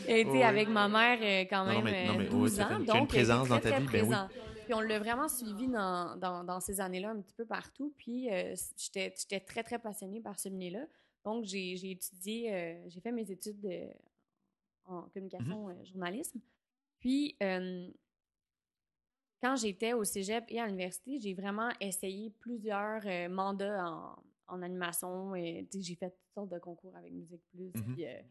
[0.07, 2.79] était avec ma mère euh, quand même non, mais, 12 euh, ans.
[2.79, 4.15] Donc, une présence dans ta vie, ben oui.
[4.65, 7.93] Puis on l'a vraiment suivi dans, dans, dans ces années-là un petit peu partout.
[7.97, 10.85] Puis euh, j'étais très, très passionnée par ce milieu-là.
[11.23, 13.81] Donc, j'ai étudié, j'ai fait mes études de,
[14.85, 15.91] en communication mm-hmm.
[15.91, 16.39] journalisme.
[16.99, 17.35] Puis,
[19.41, 24.15] quand j'étais au cégep et à l'université, j'ai vraiment essayé plusieurs euh, mandats en,
[24.47, 25.35] en animation.
[25.35, 27.71] Et, j'ai fait toutes sortes de concours avec Musique Plus.
[27.99, 28.21] Euh,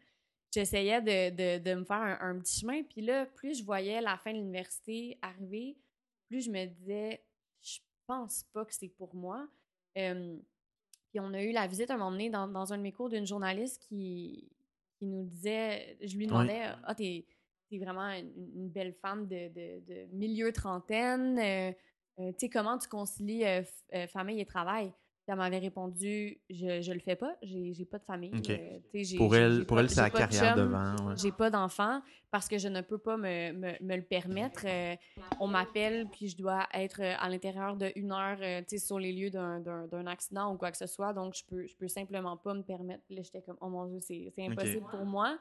[0.52, 2.82] j'essayais de, de, me faire un, petit chemin.
[2.82, 5.76] Puis là, plus je voyais la fin de l'université arriver,
[6.28, 7.22] plus je me disais,
[7.60, 9.48] je pense pas que c'est pour moi.
[9.94, 13.08] puis on a eu la visite un moment donné dans, dans un de mes cours
[13.08, 14.48] d'une journaliste qui,
[14.98, 17.26] qui nous disait, je lui demandais, ah, t'es
[17.74, 21.38] c'est vraiment une, belle femme de, de, milieu trentaine.
[21.38, 21.72] Euh,
[22.20, 24.92] euh, tu sais, comment tu concilies euh, famille et travail?
[25.26, 28.30] elle m'avait répondu je, je le fais pas, j'ai, pas de famille.
[29.16, 31.16] pour elle, pour elle c'est la carrière devant.
[31.16, 34.66] J'ai pas d'enfant parce que je ne peux pas me, me, me le permettre.
[35.40, 38.36] on m'appelle puis je dois être à l'intérieur de une heure
[38.76, 41.14] sur les lieux d'un, accident ou quoi que ce soit.
[41.14, 43.02] Donc je peux, je peux simplement pas me permettre.
[43.08, 45.38] Là, j'étais comme oh mon Dieu, c'est, c'est impossible pour moi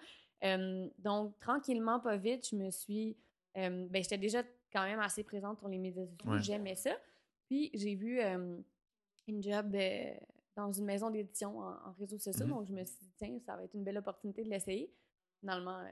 [1.00, 3.16] donc, tranquillement, pas vite, je me suis.
[3.56, 6.38] ben, j'étais déjà quand même assez présente sur les médias sociaux.
[6.40, 6.92] J'aimais ça.
[7.48, 8.20] Puis, j'ai vu
[9.28, 10.14] une job euh,
[10.56, 12.46] dans une maison d'édition en, réseaux sociaux.
[12.46, 14.92] Mmh donc, je me suis dit, tiens, ça va être une belle opportunité de l'essayer.
[15.40, 15.92] Finalement, euh,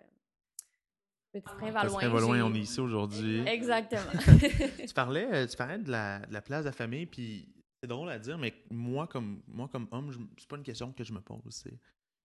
[1.34, 2.20] Petit train va loin.
[2.20, 3.48] loin, on est ici aujourd'hui.
[3.48, 4.12] Exactement.
[4.88, 7.48] tu, parlais, euh, tu parlais de la, de la place de la famille, puis
[7.82, 11.04] c'est drôle à dire, mais moi, comme, moi, comme homme, c'est pas une question que
[11.04, 11.64] je me pose.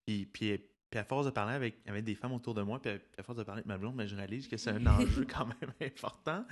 [0.05, 2.91] Puis, puis puis à force de parler avec, avec des femmes autour de moi, puis
[3.17, 5.45] à, force de parler avec ma blonde, mais je réalise que c'est un enjeu quand
[5.45, 6.45] même important.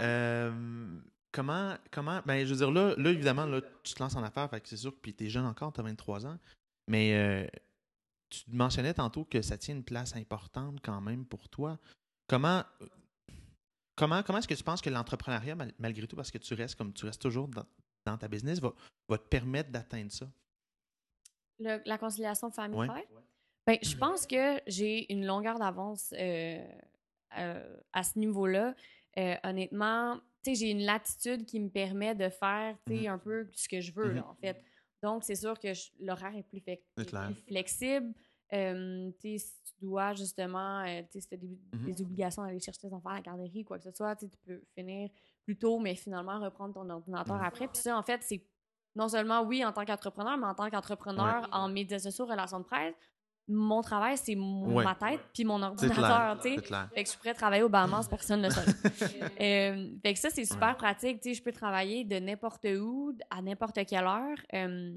[0.00, 1.00] Euh,
[1.32, 4.48] comment, comment, ben, je veux dire, là, là évidemment, là, tu te lances en affaires,
[4.48, 6.38] fait que c'est sûr, puis tu es jeune encore, tu as 23 ans,
[6.88, 7.46] mais euh,
[8.30, 11.78] tu mentionnais tantôt que ça tient une place importante quand même pour toi.
[12.28, 12.64] Comment,
[13.94, 16.94] comment, comment est-ce que tu penses que l'entrepreneuriat, malgré tout, parce que tu restes comme
[16.94, 18.72] tu restes toujours dans, ta business, va,
[19.08, 20.26] va te permettre d'atteindre ça?
[21.58, 22.78] la conciliation famille
[23.66, 26.64] ben, je pense que j'ai une longueur d'avance euh,
[27.36, 28.74] euh, à ce niveau-là.
[29.18, 33.80] Euh, honnêtement, j'ai une latitude qui me permet de faire mmh un peu ce que
[33.80, 34.62] je veux, mmh en fait.
[35.02, 35.68] Donc, c'est sûr que
[36.00, 36.62] l'horaire est plus,
[37.48, 38.14] flexible.
[38.52, 43.14] si tu dois justement, si tu as des, mmh obligations d'aller chercher tes enfants à
[43.14, 45.10] la garderie, quoi que ce soit, tu peux finir
[45.44, 47.66] plus tôt, mais finalement reprendre ton ordinateur après.
[47.66, 48.44] Puis ça, en fait, c'est
[48.94, 52.64] non seulement, oui, en tant qu'entrepreneur, mais en tant qu'entrepreneur en médias sociaux, relations de
[52.64, 52.94] presse,
[53.48, 56.62] mon travail, c'est ma tête puis mon ordinateur, tu sais.
[56.94, 59.20] Fait que je pourrais travailler au Bahamas, personne ne le sait.
[59.40, 61.34] euh, fait que ça, c'est super pratique, tu sais.
[61.34, 64.36] Je peux travailler de n'importe où, à n'importe quelle heure.
[64.54, 64.96] Euh,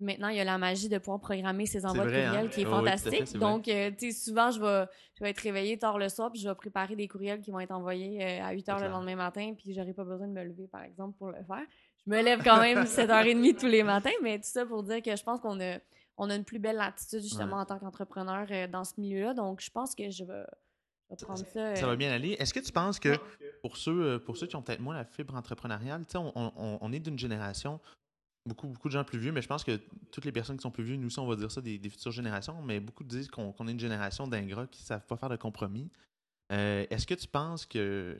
[0.00, 2.48] maintenant, il y a la magie de pouvoir programmer ses envois de courriels hein?
[2.48, 3.32] qui est fantastique.
[3.38, 6.40] Donc, euh, tu sais, souvent, je vais, je vais être réveillée tard le soir puis
[6.40, 9.16] je vais préparer des courriels qui vont être envoyés euh, à 8 heures le lendemain
[9.16, 11.64] matin puis j'aurai pas besoin de me lever, par exemple, pour le faire.
[12.06, 15.14] Je me lève quand même 7h30 tous les matins, mais tout ça pour dire que
[15.14, 15.78] je pense qu'on a
[16.20, 19.32] on a une plus belle attitude justement en tant qu'entrepreneur euh, dans ce milieu-là.
[19.32, 20.44] Donc, je pense que je vais,
[21.22, 21.74] prendre ça.
[21.74, 22.32] Ça va euh, bien aller.
[22.32, 23.16] Est-ce que tu penses que
[23.62, 26.92] pour ceux, euh, pour ceux qui ont peut-être moins la fibre entrepreneuriale, on, on, on,
[26.92, 27.80] est d'une génération,
[28.44, 29.80] beaucoup, beaucoup de gens plus vieux, mais je pense que
[30.12, 32.12] toutes les personnes qui sont plus vieux, nous aussi, on va dire ça des, futures
[32.12, 35.36] générations, mais beaucoup disent qu'on est une génération d'ingrats qui ne savent pas faire de
[35.36, 35.90] compromis.
[36.50, 38.18] est-ce que tu penses que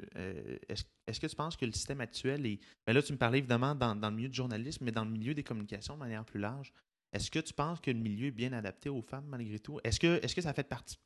[0.70, 2.60] est-ce, que tu penses que le système actuel est.
[2.86, 5.04] Mais ben là, tu me parlais évidemment dans, dans, le milieu du journalisme, mais dans
[5.04, 6.72] le milieu des communications de manière plus large.
[7.12, 9.80] Est-ce que tu penses que le milieu est bien adapté aux femmes malgré tout?
[9.82, 11.00] Est-ce que, est que ça fait partie de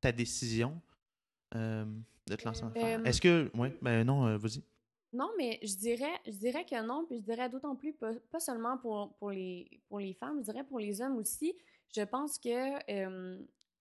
[0.00, 0.80] ta décision
[1.54, 1.84] euh,
[2.26, 3.50] de te lancer en euh, Est-ce que.
[3.54, 4.62] Oui, ben non, euh, vas-y.
[5.14, 8.76] Non, mais je dirais, je dirais que non, puis je dirais d'autant plus, pas, seulement
[8.76, 11.54] pour, pour, les, pour les femmes, je dirais pour les hommes aussi.
[11.96, 12.78] Je pense que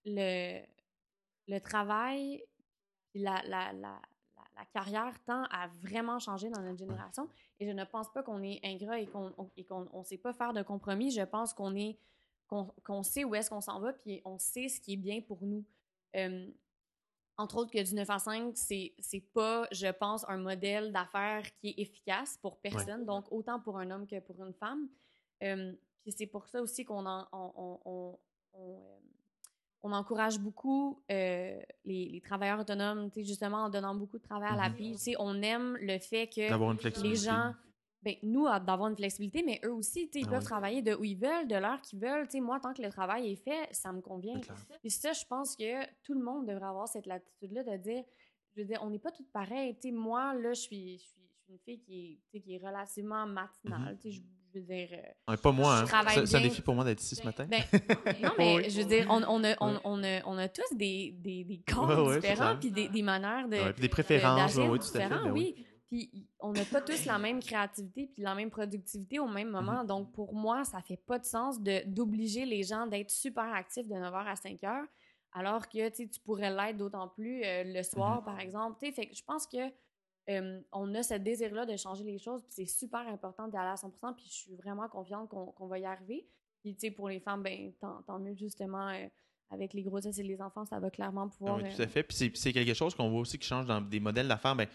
[0.05, 0.61] le,
[1.49, 2.41] le travail,
[3.13, 4.01] la, la, la,
[4.57, 7.29] la carrière tend à vraiment changer dans notre génération.
[7.59, 10.63] Et je ne pense pas qu'on est ingrat et qu'on ne sait pas faire de
[10.63, 11.11] compromis.
[11.11, 11.97] Je pense qu'on est
[12.47, 15.43] qu'on sait où est-ce qu'on s'en va, puis on sait ce qui est bien pour
[15.43, 15.65] nous.
[16.15, 16.49] Euh,
[17.37, 18.93] entre autres que du 9 à 5, c'est
[19.33, 23.91] pas, je pense, un modèle d'affaires qui est efficace pour personne, donc autant pour un
[23.91, 24.87] homme que pour une femme.
[25.43, 28.19] Euh, puis c'est pour ça aussi qu'on on, on, on,
[28.55, 28.97] euh,
[29.83, 34.69] on encourage beaucoup euh, les, travailleurs autonomes, justement en donnant beaucoup de travail à la
[34.69, 34.93] vie.
[34.93, 35.15] Mhm.
[35.19, 37.53] On aime le fait que les gens,
[38.01, 41.17] ben, nous, d'avoir une flexibilité, mais eux aussi, ils ah peuvent travailler de où ils
[41.17, 42.27] veulent, de l'heure qu'ils veulent.
[42.41, 44.39] moi, tant que le travail est fait, ça me convient.
[44.83, 48.03] Et ça, je pense que tout le monde devrait avoir cette latitude-là de dire,
[48.55, 49.77] je veux dire, on n'est pas toutes pareilles.
[49.91, 51.17] moi, là, je suis, je suis,
[51.49, 53.97] une fille qui est, qui est relativement matinale.
[54.03, 54.19] Mhm je
[54.53, 54.89] veux dire.
[55.29, 56.25] Euh, pas moi, hein.
[56.25, 57.45] C'est un défi pour moi d'être ici ce matin.
[57.49, 57.61] Ben,
[58.23, 61.15] non, mais je veux dire, on, on, a, on, on, a, on a, tous des,
[61.19, 63.79] des, des corps différents, puis des, des, manières de.
[63.79, 65.09] des préférences, oui, tout à fait.
[65.09, 65.55] Ben oui.
[65.87, 69.83] Puis on n'a pas tous la même créativité puis la même productivité au même moment.
[69.83, 69.87] Mm-hmm.
[69.87, 73.95] Donc pour moi, ça fait pas de sens d'obliger les gens d'être super actifs de
[73.95, 74.85] 9h à 5h,
[75.31, 78.25] alors que tu pourrais l'être d'autant plus euh, le soir, mm-hmm.
[78.25, 78.79] par exemple.
[78.79, 79.71] Fait que je pense que
[80.27, 83.75] on a ce désir-là de changer les choses, puis c'est super important d'y aller à
[83.75, 86.27] 100%, puis je suis vraiment confiante qu'on va y arriver.
[86.61, 89.07] Puis, tu sais, pour les femmes, ben, tant, mieux, justement, euh,
[89.49, 91.59] avec les grossesses et les enfants, ça va clairement pouvoir...
[91.59, 92.03] Ah oui, tout à euh, fait.
[92.03, 94.67] Puis c'est quelque chose qu'on voit aussi qui change dans des modèles d'affaires, ben,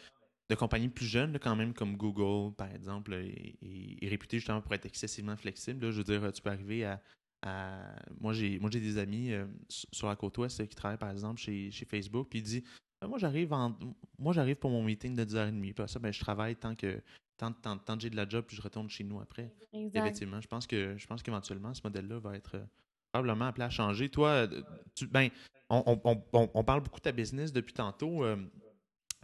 [0.48, 4.86] de compagnies plus jeunes, quand même, comme Google, par exemple, est, réputé justement pour être
[4.86, 5.90] excessivement flexible.
[5.90, 7.00] Je veux dire, tu peux arriver à...
[8.20, 11.84] Moi, j'ai des amis euh, sur la côte ouest qui travaillent, par exemple, chez, chez
[11.84, 12.64] Facebook, puis ils disent
[13.08, 13.76] moi, j'arrive en...
[14.18, 15.72] moi j'arrive pour mon meeting de 10h30.
[15.74, 17.00] Puis ça, ben, je travaille tant que
[17.36, 19.52] tant, tant, tant que j'ai de la job, puis je retourne chez nous après.
[19.72, 22.64] Effectivement, je pense que je pense qu'éventuellement, ce modèle-là va être euh,
[23.12, 24.08] probablement appelé à changer.
[24.08, 24.62] Toi, euh,
[24.94, 25.28] tu, ben,
[25.68, 28.24] on, on, on, on, parle beaucoup de ta business depuis tantôt.
[28.24, 28.36] Euh,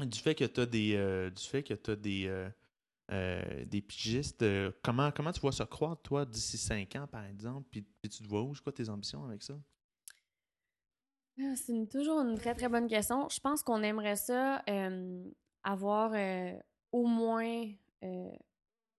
[0.01, 2.49] du fait que tu as des du fait que tu as des
[3.67, 4.45] des pigistes,
[4.83, 8.23] comment, comment tu vois ça croître, toi, d'ici 5 ans, par exemple, puis, puis tu
[8.23, 8.55] te vois où?
[8.55, 9.55] C'est quoi tes ambitions avec ça?
[11.41, 13.29] Ah, c'est toujours une très, très bonne question.
[13.29, 15.25] Je pense qu'on aimerait ça euh,
[15.63, 16.53] avoir euh,
[16.91, 17.65] au moins
[18.03, 18.31] euh,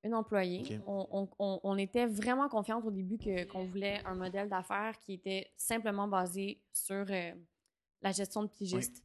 [0.03, 0.79] une employée.
[0.87, 3.17] On, était vraiment confiante au début
[3.51, 7.05] qu'on voulait un modèle d'affaires qui était simplement basé sur
[8.01, 9.03] la gestion de pigistes.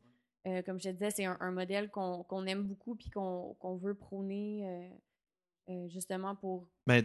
[0.65, 4.93] comme je te disais, c'est un, modèle qu'on aime beaucoup puis qu'on veut prôner
[5.89, 7.05] justement pour ben,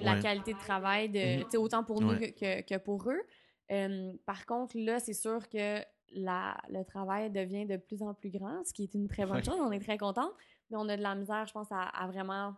[0.00, 1.56] la qualité de travail, de, mm-hmm.
[1.58, 3.22] autant pour nous que, que, pour eux.
[3.70, 5.78] Euh, par contre, là, c'est sûr que
[6.12, 9.44] la, le travail devient de plus en plus grand, ce qui est une très bonne
[9.44, 9.60] chose.
[9.60, 10.32] On est très contents,
[10.70, 12.54] mais on a de la misère, je pense, à, à vraiment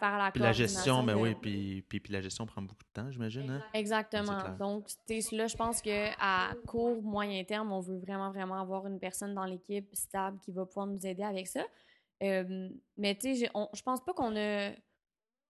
[0.00, 2.84] faire la Puis la gestion, ben de- oui, puis, puis, puis la gestion prend beaucoup
[2.84, 3.48] de temps, j'imagine.
[3.50, 3.62] Hein?
[3.74, 4.38] Exactement.
[4.58, 8.60] Donc, tu sais, là, je pense que à court, moyen terme, on veut vraiment, vraiment
[8.60, 11.64] avoir une personne dans l'équipe stable qui va pouvoir nous aider avec ça.
[12.22, 14.72] Euh, mais tu sais, je pense pas qu'on a.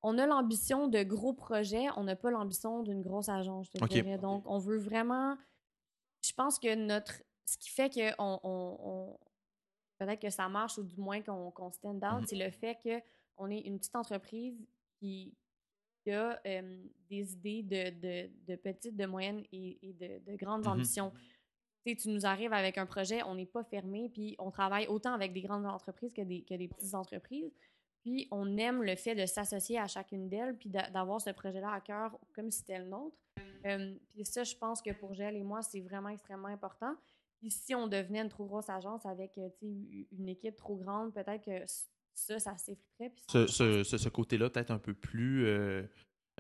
[0.03, 3.85] On a l'ambition de gros projets, on n'a pas l'ambition d'une grosse agence, je te
[3.85, 3.91] Ok.
[3.91, 4.19] dirais.
[4.19, 5.37] Donc, on veut vraiment.
[6.25, 7.23] Je pense que notre.
[7.47, 9.19] Ce qui fait que on, on- on-
[9.99, 12.27] peut-être que ça marche ou du moins qu'on stand out, Mhm.
[12.27, 12.77] c'est le fait
[13.37, 14.57] qu'on est une petite entreprise
[15.01, 15.35] qui,
[16.05, 20.37] qui a euh, des idées de, de, de petites, de moyennes et, et de, de
[20.37, 20.73] grandes Mhm.
[20.73, 21.11] ambitions.
[21.85, 24.87] Tu sais, tu nous arrives avec un projet, on n'est pas fermé, puis on travaille
[24.89, 27.51] autant avec des grandes entreprises que des, que des petites entreprises.
[28.03, 31.73] Puis on aime le fait de s'associer à chacune d'elles, puis d'a- d'avoir ce projet-là
[31.73, 33.17] à cœur comme si c'était le nôtre.
[33.67, 36.95] Euh, puis ça, je pense que pour Gel et moi, c'est vraiment extrêmement important.
[37.41, 41.45] Puis si on devenait une trop grosse agence avec euh, une équipe trop grande, peut-être
[41.45, 41.65] que
[42.15, 43.11] ça, ça s'effriterait.
[43.11, 45.83] puis Ce, ce, ce, ce côté-là, peut-être un peu plus euh,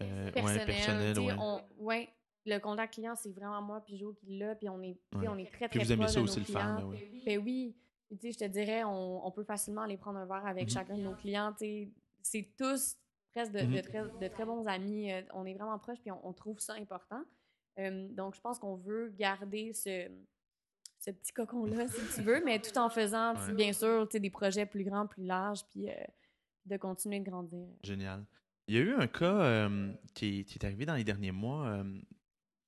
[0.01, 0.67] euh, ouais, personnel.
[0.67, 1.19] personnel.
[1.21, 1.35] ouais.
[1.39, 2.09] on- ouais,
[2.47, 5.29] le contact client, c'est vraiment moi puis Jo qui l'a, puis on est, Ouais.
[5.29, 7.23] on est très, Puis très vous aimez ça aussi le faire, ben oui.
[7.27, 7.77] Ben oui.
[8.21, 10.71] Puis, je te dirais, on, on peut facilement aller prendre un verre avec Mhm.
[10.71, 11.55] chacun de nos clients.
[12.23, 12.97] C'est tous
[13.35, 13.83] presque de, de Mhm.
[13.83, 15.13] très, de très bons amis.
[15.13, 17.23] Euh, On est vraiment proches, puis on, on trouve ça important.
[17.79, 20.09] Euh, donc, je pense qu'on veut garder ce,
[21.01, 23.55] ce petit cocon-là, si tu veux, mais tout en faisant, Ouais.
[23.55, 25.95] bien sûr, des projets plus grands, plus larges, puis euh,
[26.65, 27.69] de continuer de grandir.
[27.85, 28.25] Génial.
[28.67, 31.33] Il y a eu un cas euh, qui, est, qui est arrivé dans les derniers
[31.33, 31.83] mois,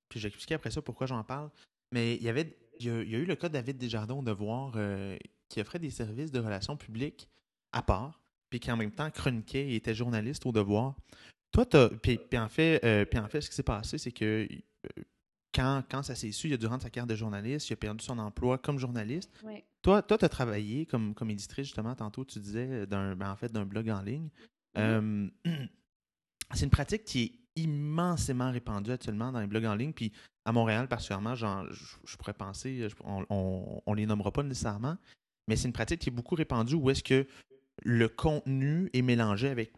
[0.08, 1.50] puis j'ai expliqué après ça pourquoi j'en parle,
[1.92, 3.78] mais il y avait il y a, il y a eu le cas de David
[3.78, 5.16] Desjardins au Devoir euh,
[5.48, 7.28] qui offrait des services de relations publiques
[7.72, 10.96] à part, puis qui en même temps chroniquait et était journaliste au Devoir.
[11.52, 11.66] Toi,
[12.02, 15.02] puis, puis en fait, euh, puis en fait, ce qui s'est passé, c'est que euh,
[15.52, 18.04] quand, quand ça s'est su, il a rendre sa carte de journaliste, il a perdu
[18.04, 19.30] son emploi comme journaliste.
[19.42, 19.64] Ouais.
[19.82, 23.36] Toi, toi, tu as travaillé comme, comme éditrice, justement, tantôt, tu disais, d'un, ben, en
[23.36, 24.28] fait, d'un blog en ligne.
[24.78, 25.28] Euh,
[26.54, 29.92] c'est une pratique qui est immensément répandue actuellement dans les blogs en ligne.
[29.92, 30.12] Puis
[30.44, 31.46] à Montréal, particulièrement, je,
[32.04, 34.96] je pourrais penser, je- on, on les nommera pas nécessairement,
[35.48, 37.26] mais c'est une pratique qui est beaucoup répandue où est-ce que
[37.82, 39.72] le contenu est mélangé avec,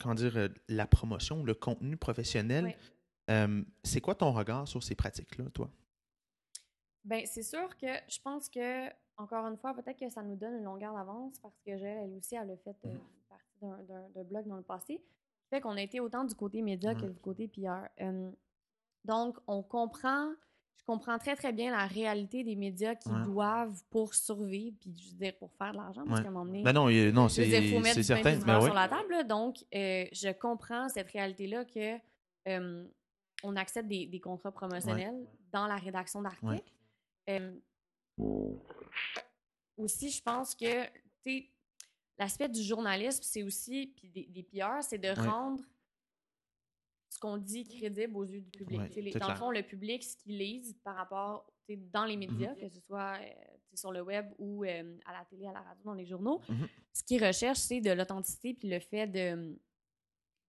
[0.00, 2.64] comment dire, la promotion, le contenu professionnel.
[3.30, 5.68] Euh, c'est quoi ton regard sur ces pratiques-là, toi?
[7.04, 10.54] Ben, c'est sûr que je pense que, encore une fois, peut-être que ça nous donne
[10.58, 12.96] une longueur d'avance parce que Joël, elle aussi, elle a fait euh,
[13.28, 15.00] partie d'un- d'un d'un blog dans le passé.
[15.50, 17.10] Fait qu'on a été autant du côté média que Ouais.
[17.10, 17.86] du côté PR.
[18.00, 18.30] Euh,
[19.04, 20.32] donc, on comprend,
[20.76, 23.22] je comprends très, très bien la réalité des médias qui Ouais.
[23.24, 26.46] doivent pour survivre, puis je veux dire, pour faire de l'argent, parce qu'à un moment
[26.46, 28.36] donné, Ben non, il- non c'est faut mettre certain.
[28.36, 29.10] du Ben sur la table.
[29.12, 29.22] là.
[29.22, 31.96] Donc, euh, je comprends cette réalité-là que
[32.48, 32.84] euh,
[33.44, 36.72] on accepte des, des contrats promotionnels dans la rédaction d'articles.
[39.76, 40.90] Aussi, je pense que tu
[41.24, 41.50] sais,
[42.18, 45.14] l'aspect du journalisme, c'est aussi, puis des, des PR, c'est de Ouais.
[45.28, 45.62] rendre
[47.10, 48.78] ce qu'on dit crédible aux yeux du public.
[48.80, 52.52] Ouais, les- dans le fond, le public, ce qu'il lise par rapport dans les médias,
[52.54, 52.60] Mhm.
[52.60, 53.28] que ce soit euh,
[53.74, 56.68] sur le web ou euh, à la télé, à la radio, dans les journaux, Mhm.
[56.92, 59.58] ce qu'ils recherchent, c'est de l'authenticité puis le fait de,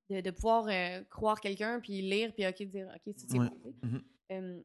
[0.10, 3.50] de, de pouvoir euh, croire quelqu'un puis lire puis OK, dire OK, c'est Ouais.
[3.84, 4.04] Mhm.
[4.32, 4.62] Euh,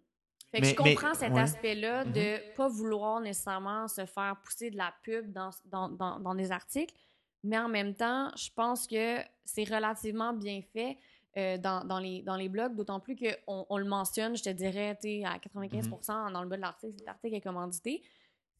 [0.52, 1.40] fait que Mais- je comprends mais- cet ouais.
[1.40, 6.34] aspect-là de pas vouloir nécessairement se faire pousser de la pub dans, dans, dans, dans
[6.34, 6.94] des articles,
[7.42, 10.96] mais en même temps, je pense que c'est relativement bien fait
[11.38, 14.50] euh, dans, dans, les, dans les blogs, d'autant plus qu'on on le mentionne, je te
[14.50, 16.32] dirais, tu à 95 Mhm.
[16.32, 18.02] dans le bas de l'article, cet article est commandité.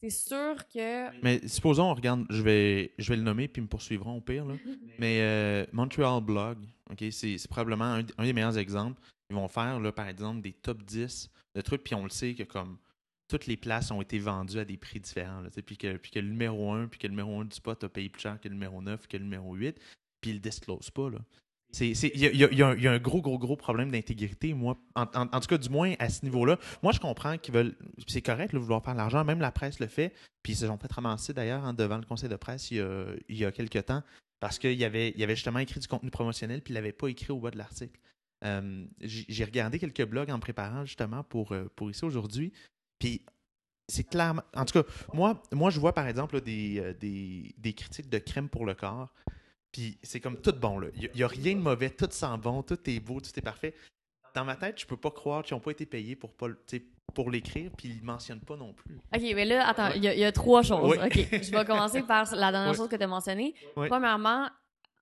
[0.01, 1.11] C'est sûr que...
[1.23, 4.45] Mais supposons, regarde, je vais, je vais le nommer puis ils me poursuivront au pire.
[4.45, 4.55] Là.
[4.99, 6.59] Mais euh, Montreal Blog,
[6.91, 9.01] ok, c'est c'est probablement un, un des meilleurs exemples.
[9.31, 12.35] Ils vont faire, là, par exemple, des top 10 de trucs, puis on le sait
[12.35, 12.79] que comme
[13.29, 15.43] toutes les places ont été vendues à des prix différents.
[15.65, 17.89] puis, que, puis que le numéro 1, puis que le numéro 1 du spot a
[17.89, 19.79] payé plus cher que le numéro 9, que le numéro 8,
[20.21, 21.09] puis ils le disclosent pas.
[21.81, 24.53] Il y, il y il y il y a un gros, gros, gros problème d'intégrité,
[24.53, 24.77] moi.
[24.95, 26.59] En, en- tout cas, du moins, à ce niveau-là.
[26.83, 27.75] Moi, je comprends qu'ils veulent.
[28.07, 29.25] C'est correct, de vouloir faire de l'argent.
[29.25, 30.13] Même la presse le fait.
[30.43, 32.81] Puis ils se sont fait ramasser, d'ailleurs, hein, devant le conseil de presse il y
[32.81, 34.03] a, il y a quelques temps.
[34.41, 37.09] Parce qu'il y avait, il avait justement écrit du contenu promotionnel, puis il l'avait pas
[37.09, 37.99] écrit au bas de l'article.
[38.45, 42.53] Euh, J'ai regardé quelques blogs en préparant, justement, pour, euh, pour ici aujourd'hui.
[42.99, 43.25] Puis
[43.89, 44.43] c'est clairement.
[44.55, 48.09] En tout cas, moi, moi je vois, par exemple, là, des, euh, des, des critiques
[48.09, 49.13] de crème pour le corps.
[49.71, 50.89] Puis c'est comme tout bon, là.
[50.97, 53.75] Il n'y a, rien de mauvais, tout sent bon, tout est beau, tout est parfait.
[54.35, 56.49] Dans ma tête, je peux pas croire qu'ils n'ont pas été payés pour, pas,
[57.15, 58.97] pour l'écrire, puis ils ne mentionnent pas non plus.
[59.15, 59.97] OK, mais là, attends, Ouais.
[59.97, 60.97] il y, a- il y a trois choses.
[60.97, 63.55] OK, je vais commencer par la dernière chose que tu as mentionnée.
[63.75, 64.49] Premièrement,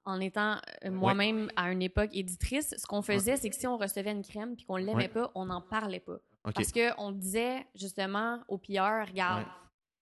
[0.05, 3.77] en étant euh, moi-même à une époque éditrice, ce qu'on faisait, c'est que si on
[3.77, 5.09] recevait une crème puis qu'on l'aimait Ouais.
[5.09, 6.19] pas, on n'en parlait pas.
[6.55, 9.53] Parce qu'on disait justement au PR, regarde, Ouais.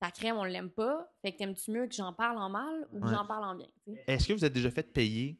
[0.00, 3.00] ta crème, on l'aime pas, fait que t'aimes-tu mieux que j'en parle en mal ou
[3.00, 3.66] que j'en parle en bien?
[4.06, 5.36] Est-ce que vous êtes déjà fait payer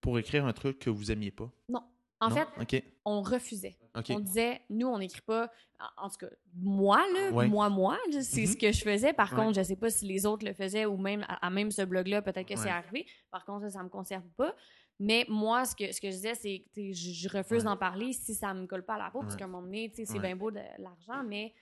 [0.00, 1.50] pour écrire un truc que vous aimiez pas?
[1.68, 1.82] Non.
[2.20, 2.36] En Non?
[2.36, 3.78] fait, on refusait.
[4.10, 5.50] On disait, nous, on n'écrit pas.
[5.96, 7.48] En, tout cas, moi, là, Ouais.
[7.48, 8.46] moi, moi, c'est Mhm.
[8.46, 9.12] ce que je faisais.
[9.14, 9.36] Par Ouais.
[9.38, 11.80] contre, je sais pas si les autres le faisaient ou même à, à même ce
[11.82, 13.06] blog-là, peut-être que c'est arrivé.
[13.30, 14.54] Par contre, ça, ça me concerne pas.
[14.98, 18.34] Mais moi, ce que, ce que je disais, c'est que je, refuse d'en parler si
[18.34, 20.50] ça me colle pas à la peau, parce qu'à un moment donné, c'est bien beau
[20.50, 21.54] de l'argent, mais.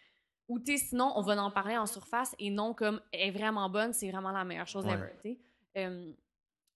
[0.48, 3.92] Ou sinon, on va en parler en surface et non comme elle est vraiment bonne,
[3.92, 5.38] c'est vraiment la meilleure chose ever.
[5.76, 6.12] Euh,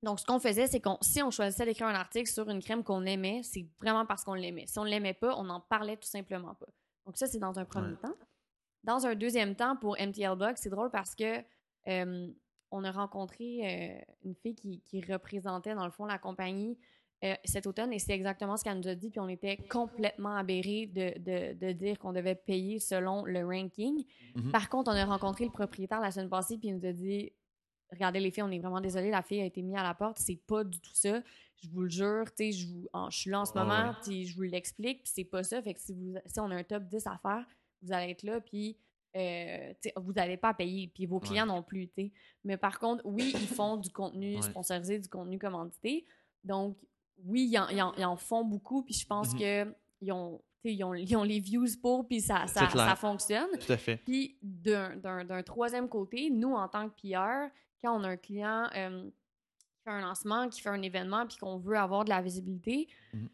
[0.02, 2.82] donc, ce qu'on faisait, c'est qu'on si on choisissait d'écrire un article sur une crème
[2.82, 4.66] qu'on aimait, c'est vraiment parce qu'on l'aimait.
[4.66, 6.66] Si on ne l'aimait pas, on n'en parlait tout simplement pas.
[7.06, 7.96] Donc, ça, c'est dans un premier Ouais.
[8.02, 8.14] temps.
[8.84, 11.38] Dans un deuxième temps, pour MTL Blog, c'est drôle parce que
[11.88, 12.28] euh,
[12.70, 16.78] on a rencontré euh, une fille qui, qui représentait, dans le fond, la compagnie
[17.24, 19.10] euh, cet automne et c'est exactement ce qu'elle nous a dit.
[19.10, 24.04] Puis on était complètement aberrés de, de- de dire qu'on devait payer selon le ranking.
[24.34, 24.50] Mhm.
[24.50, 27.30] Par contre, on a rencontré le propriétaire la semaine passée puis il nous a dit
[27.92, 30.18] Regardez les filles, on est vraiment désolé, la fille a été mise à la porte,
[30.18, 31.22] c'est pas du tout ça.
[31.62, 33.62] Je vous le jure, tu sais, je, vous- en- je suis là en ce Ah
[33.64, 33.96] moment, ouais.
[34.02, 35.62] puis je vous l'explique, puis c'est pas ça.
[35.62, 37.46] Fait que si, vous, si on a un top 10 à faire,
[37.82, 38.76] vous allez être là, puis
[39.16, 42.12] euh, vous n'allez pas payer, puis vos clients non plus, tu sais.
[42.44, 44.42] Mais par contre, oui, ils font du contenu Ouais.
[44.42, 46.06] sponsorisé, du contenu commandité.
[46.42, 46.78] Donc,
[47.24, 50.40] oui, ils en, ils en- ils en font beaucoup, puis je pense que ils ont,
[50.64, 53.50] ils, ont, ils ont les views pour, puis ça, ça, ça fonctionne.
[53.64, 53.98] Tout à fait.
[53.98, 57.52] Puis d'un- d'un d'un troisième côté, nous, en tant que PR,
[57.82, 59.10] quand on a un client euh,
[59.58, 62.88] qui fait un lancement, qui fait un événement, puis qu'on veut avoir de la visibilité,
[63.12, 63.28] Mhm.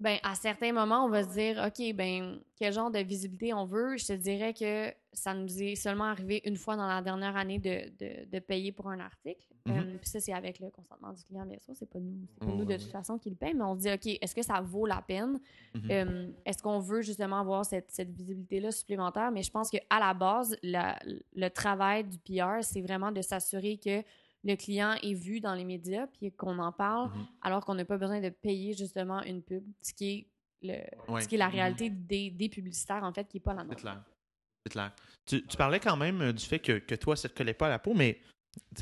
[0.00, 3.64] ben à certains moments, on va se dire, OK, ben quel genre de visibilité on
[3.64, 3.96] veut?
[3.96, 7.58] Je te dirais que ça nous est seulement arrivé une fois dans la dernière année
[7.58, 9.46] de, de, de payer pour un article.
[9.64, 9.76] Mhm.
[9.76, 11.74] Euh, puis ça, c'est avec le consentement du client, bien sûr.
[11.74, 13.64] C'est pas nous, c'est pas Oh, nous de ouais, toute façon qui le paye, mais
[13.64, 15.40] on se dit, OK, est-ce que ça vaut la peine?
[15.74, 15.90] Mhm.
[15.90, 19.30] Euh, Est-ce qu'on veut justement avoir cette, cette visibilité-là supplémentaire?
[19.32, 20.98] Mais je pense qu'à la base, la-
[21.34, 24.02] le travail du PR, c'est vraiment de s'assurer que
[24.44, 27.26] le client est vu dans les médias puis qu'on en parle, Mhm.
[27.42, 30.26] alors qu'on n'a pas besoin de payer justement une pub, ce qui est,
[30.62, 31.20] le, Ouais.
[31.22, 33.84] ce qui est la réalité des, des publicitaires, en fait, qui n'est pas la nôtre.
[34.66, 34.92] C'est clair.
[35.26, 37.78] Tu, parlais quand même euh, du fait que, toi, ça te collait pas à la
[37.78, 38.20] peau, mais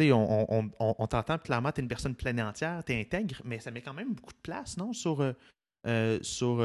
[0.01, 3.70] on, on, t'entend clairement, tu es une personne pleine entière, tu es intègre, mais ça
[3.70, 4.95] met quand même beaucoup de place, non?
[4.95, 5.32] Sur, euh,
[5.87, 6.64] euh, sur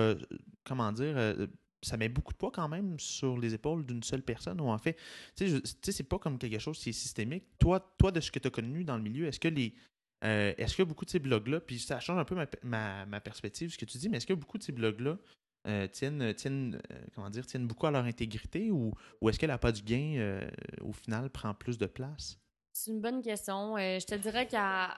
[0.64, 1.36] comment dire,
[1.82, 4.78] ça met beaucoup de poids quand même sur les épaules d'une seule personne, ou en
[4.78, 4.98] fait,
[5.36, 7.44] tu sais, c'est pas comme quelque chose qui est systémique.
[7.60, 9.76] Toi, toi de ce que tu as connu dans le milieu, est-ce que les.
[10.22, 13.86] est-ce que beaucoup de ces blogs-là, puis ça change un peu ma perspective, ce que
[13.86, 15.18] tu dis, mais est-ce que beaucoup de ces blogs-là
[15.68, 19.46] euh, tiennent, tiennent, euh, comment dire, tiennent beaucoup à leur intégrité ou, ou est-ce que
[19.46, 20.50] la pas du gain, euh,
[20.82, 22.40] au final, prend plus de place?
[22.72, 23.76] C'est une bonne question.
[23.78, 24.98] Euh, je te dirais qu'à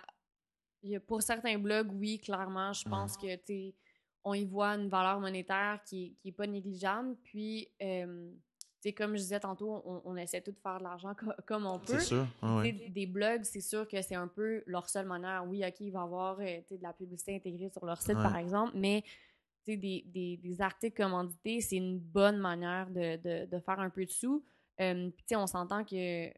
[1.08, 3.74] pour certains blogs, oui, clairement, je pense que tu
[4.24, 7.16] on y voit une valeur monétaire qui, qui est pas négligeable.
[7.24, 8.32] Puis, euh,
[8.96, 11.80] comme je disais tantôt, on, on essaie tout de faire de l'argent co- comme on
[11.80, 11.98] peut.
[11.98, 12.28] C'est sûr.
[12.42, 12.72] Ah ouais.
[12.90, 15.44] Des blogs, c'est sûr que c'est un peu leur seule manière.
[15.48, 18.22] Oui, OK, il va y avoir euh, de la publicité intégrée sur leur site, Ouais.
[18.24, 19.04] par exemple, mais
[19.68, 24.06] des, des, des articles commandités, c'est une bonne manière de, de, de faire un peu
[24.06, 24.44] de sous.
[24.80, 26.30] Euh, puis, on s'entend que,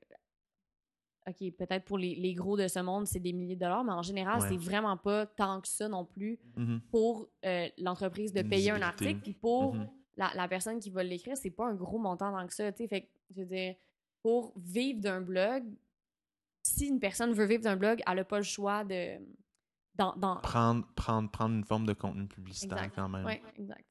[1.26, 3.93] OK, peut-être pour les, les gros de ce monde, c'est des milliers de dollars, mais
[3.93, 4.49] en général, Ouais.
[4.49, 6.82] c'est vraiment pas tant que ça non plus Mhm.
[6.91, 9.21] pour euh, l'entreprise de payer un article.
[9.21, 9.88] Puis pour Mhm.
[10.17, 12.71] la, la personne qui va l'écrire, c'est pas un gros montant tant que ça.
[12.74, 12.88] tu sais.
[12.89, 13.76] Fait que, je veux dire,
[14.21, 15.63] pour vivre d'un blog,
[16.61, 19.17] si une personne veut vivre d'un blog, elle n'a pas le choix de.
[19.95, 20.37] Dans, dans...
[20.37, 22.95] Prendre, prendre, prendre une forme de contenu publicitaire Exact.
[22.95, 23.25] quand même.
[23.25, 23.85] Ouais, exact.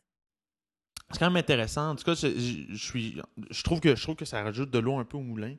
[1.11, 1.91] C'est quand même intéressant.
[1.91, 4.71] En tout cas, je, je- je suis, je trouve que je trouve que ça rajoute
[4.71, 5.57] de l'eau un peu au moulin.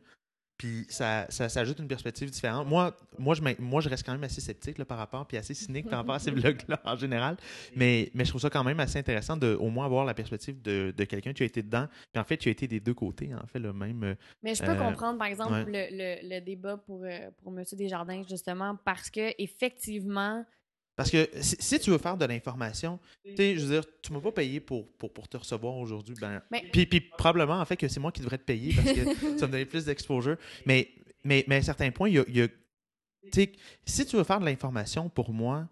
[0.64, 2.66] Puis ça, ça, ça ajoute une perspective différente.
[2.66, 5.54] Moi, moi, je, moi, je reste quand même assez sceptique là, par rapport, puis assez
[5.54, 7.36] cynique par rapport à ces vlogs-là en général.
[7.76, 10.62] Mais, mais je trouve ça quand même assez intéressant de au moins avoir la perspective
[10.62, 11.88] de, de quelqu'un qui a été dedans.
[12.14, 14.16] Puis en fait, tu as été des deux côtés, en fait, le même.
[14.42, 15.66] Mais je peux Euh, comprendre, par exemple, ouais.
[15.92, 17.66] le, le, le débat pour, euh, pour M.
[17.74, 20.46] Desjardins, justement, parce que effectivement,
[20.96, 24.14] Parce que si, si tu veux faire de l'information, tu sais, je veux dire, tu
[24.14, 26.16] m'as pas payé pour, pour, pour te recevoir aujourd'hui.
[26.22, 28.92] Ben, Mais- puis, puis probablement, en fait, que c'est moi qui devrais te payer parce
[28.94, 29.04] que
[29.40, 30.38] ça me donnait plus d'exposure.
[30.66, 30.92] Mais,
[31.24, 32.24] mais, mais à un certain point, il y a.
[32.30, 33.52] y a- tu sais,
[33.86, 35.68] si tu veux faire de l'information, pour moi,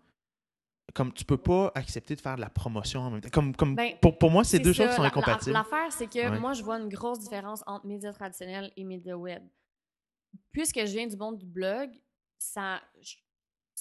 [0.95, 3.29] comme tu peux pas accepter de faire de la promotion en même temps.
[3.29, 5.53] Comme, comme Ben, pour, pour moi, c'est deux ça, choses qui sont incompatibles.
[5.53, 6.39] L'affaire, c'est que Ouais.
[6.39, 9.43] moi, je vois une grosse différence entre médias traditionnels et médias web.
[10.51, 11.91] Puisque je viens du monde du blog,
[12.39, 13.15] ça, je-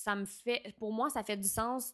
[0.03, 0.75] ça me fait.
[0.79, 1.93] Pour moi, ça fait du sens.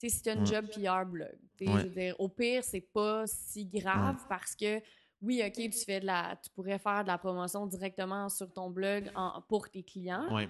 [0.00, 0.46] Tu sais, si tu as une Ouais.
[0.46, 1.36] job PR blog.
[1.56, 1.84] Tu Ouais.
[1.84, 4.80] Dire, au pire, c'est pas si grave parce que.
[5.20, 6.38] Oui, OK, tu fais de la.
[6.42, 10.32] Tu pourrais faire de la promotion directement sur ton blog en- pour tes clients.
[10.34, 10.48] Ouais.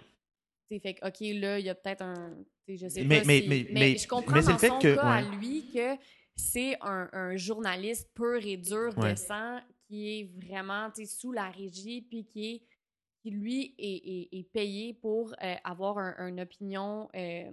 [0.67, 2.37] t'sais, fait que, OK, là, il y a peut-être un.
[2.69, 4.95] Je sais Mais- pas mais- si- mais- mais- je comprends dans le fait son que-
[4.97, 5.97] cas à lui que
[6.37, 12.03] c'est un, un journaliste pur et dur de sang qui est vraiment sous la régie,
[12.03, 12.63] puis qui est
[13.23, 13.83] qui lui est,
[14.33, 17.51] est- est payé pour euh, avoir un- une opinion euh,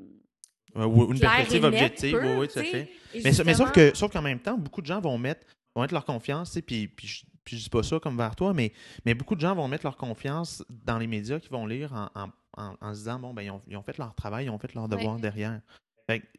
[0.76, 2.92] ou une perspective et nette, objective, pure, oui, oui, tout à fait.
[3.14, 5.46] Et Mais, mais sauf que sauf qu'en même temps, beaucoup de gens vont mettre,
[5.76, 8.36] vont mettre leur confiance, sais, puis, puis, je, puis je dis pas ça comme vers
[8.36, 8.74] toi, mais,
[9.06, 12.10] mais beaucoup de gens vont mettre leur confiance dans les médias qu'ils vont lire en,
[12.24, 14.50] en- en- en se disant, bon, ben, ils ont, ils ont fait leur travail, ils
[14.50, 15.22] ont fait leur devoir Ouais.
[15.22, 15.62] derrière.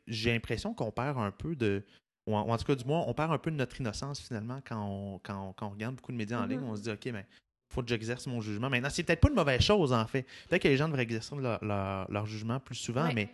[0.07, 1.85] J'ai l'impression qu'on perd un peu de.
[2.29, 4.20] Ou en, ou en tout cas, du moins, on perd un peu de notre innocence
[4.20, 6.61] finalement quand on, quand on, quand on regarde beaucoup de médias en ligne.
[6.61, 6.68] Mhm.
[6.70, 7.24] On se dit, OK, ben,
[7.68, 8.70] faut que j'exerce mon jugement.
[8.70, 10.22] Maintenant, c'est peut-être pas une mauvaise chose, en fait.
[10.48, 13.14] Peut-être que les gens devraient exercer leur, leur- leur jugement plus souvent, Ouais.
[13.14, 13.28] mais,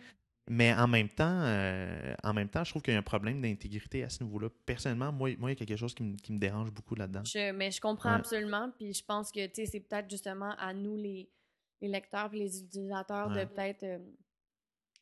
[0.49, 3.41] mais en même temps, euh, en même temps, je trouve qu'il y a un problème
[3.41, 4.49] d'intégrité à ce niveau-là.
[4.65, 7.23] Personnellement, moi, moi, il y a quelque chose qui me, qui me dérange beaucoup là-dedans.
[7.25, 8.15] Je- mais je comprends Ouais.
[8.17, 8.69] absolument.
[8.77, 11.29] Puis je pense que c'est peut-être justement à nous, les,
[11.81, 13.45] les lecteurs et les utilisateurs, Ouais.
[13.45, 13.99] de peut-être euh,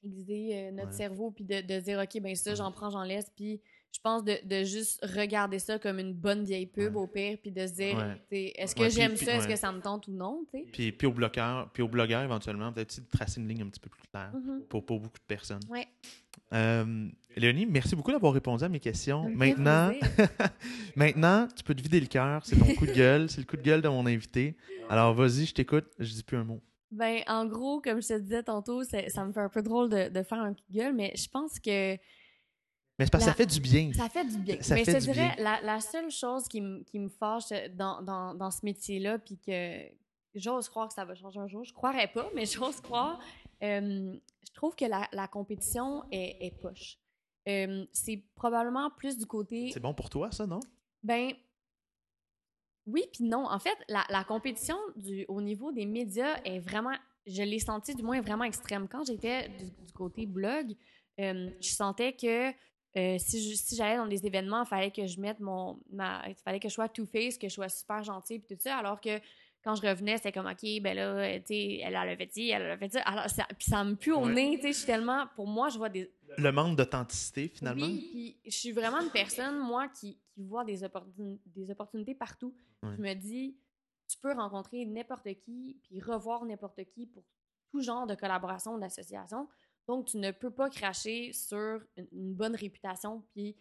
[0.03, 3.29] aiguiser euh, notre cerveau puis de, de dire, OK, ben ça, j'en prends, j'en laisse.
[3.36, 3.61] Puis
[3.94, 7.02] je pense de, de juste regarder ça comme une bonne vieille pub Ouais.
[7.02, 8.54] au pire, puis de se dire, Ouais.
[8.56, 10.46] est-ce que Ouais, j'aime ça, est-ce que ça me tente ou non.
[10.72, 13.80] Puis, puis, au blogueur, puis au blogueur, éventuellement, peut-être de tracer une ligne un petit
[13.82, 14.62] peu plus claire Mhm.
[14.70, 15.60] pour, pour beaucoup de personnes.
[16.54, 19.30] Euh, Léonie, merci beaucoup d'avoir répondu à mes questions.
[19.30, 19.92] Maintenant,
[20.96, 22.46] maintenant, tu peux te vider le cœur.
[22.46, 23.30] C'est ton coup de gueule.
[23.30, 24.56] C'est le coup de gueule de mon invité.
[24.89, 25.86] Alors, vas-y, je t'écoute.
[26.00, 26.62] Je dis plus un mot.
[26.92, 30.10] Ben, en gros, comme je te disais tantôt, ça me fait un peu drôle de,
[30.10, 31.96] de faire un coup de gueule, mais je pense que
[33.02, 33.91] Mais c'est parce que ça fait du bien.
[33.93, 34.62] Ça fait du bien.
[34.62, 37.49] Ça Mais fait je te dirais, la, la seule chose qui, me- qui me fâche
[37.76, 39.82] dans, dans, dans ce métier-là, puis que
[40.36, 43.20] j'ose croire que ça va changer un jour, je croirais pas, mais j'ose croire,
[43.64, 44.14] euh,
[44.47, 46.97] je trouve que la, la compétition est, est poche.
[47.49, 49.72] Euh, c'est probablement plus du côté.
[49.74, 50.60] C'est bon pour toi, ça, non?
[51.04, 51.32] Ben.
[52.88, 53.45] Oui, puis non.
[53.47, 56.93] En fait, la, la compétition du, au niveau des médias est vraiment.
[57.28, 58.88] Je l'ai senti du moins vraiment extrême.
[58.88, 60.76] Quand j'étais du, du côté blog,
[61.20, 62.52] euh, je sentais que
[62.98, 65.80] euh, si j'allais dans des événements, il fallait que je mette mon.
[65.92, 68.78] Ma, il fallait que je sois two-face, que je sois super gentille, puis tout ça.
[68.78, 69.20] Alors que
[69.64, 72.50] quand je revenais, c'était comme, OK, ben là, euh, tu sais, elle, a fait ci,
[72.50, 73.02] elle a fait ça.
[73.04, 74.34] Alors, ça, puis ça me pue au Ouais.
[74.34, 74.68] nez, tu sais.
[74.74, 75.28] Je suis tellement.
[75.36, 77.86] Pour moi, je vois des, Le manque d'authenticité, finalement.
[77.86, 82.16] oui, puis je suis vraiment une personne, moi, qui, qui voit des, opportun- des opportunités
[82.16, 82.54] partout.
[82.84, 82.89] Ouais.
[82.98, 83.56] Je me dis,
[84.10, 87.24] tu peux rencontrer n'importe qui, puis revoir n'importe qui pour
[87.70, 89.48] tout genre de collaboration ou d'association.
[89.88, 93.55] Donc, tu ne peux pas cracher sur une, une bonne réputation, puis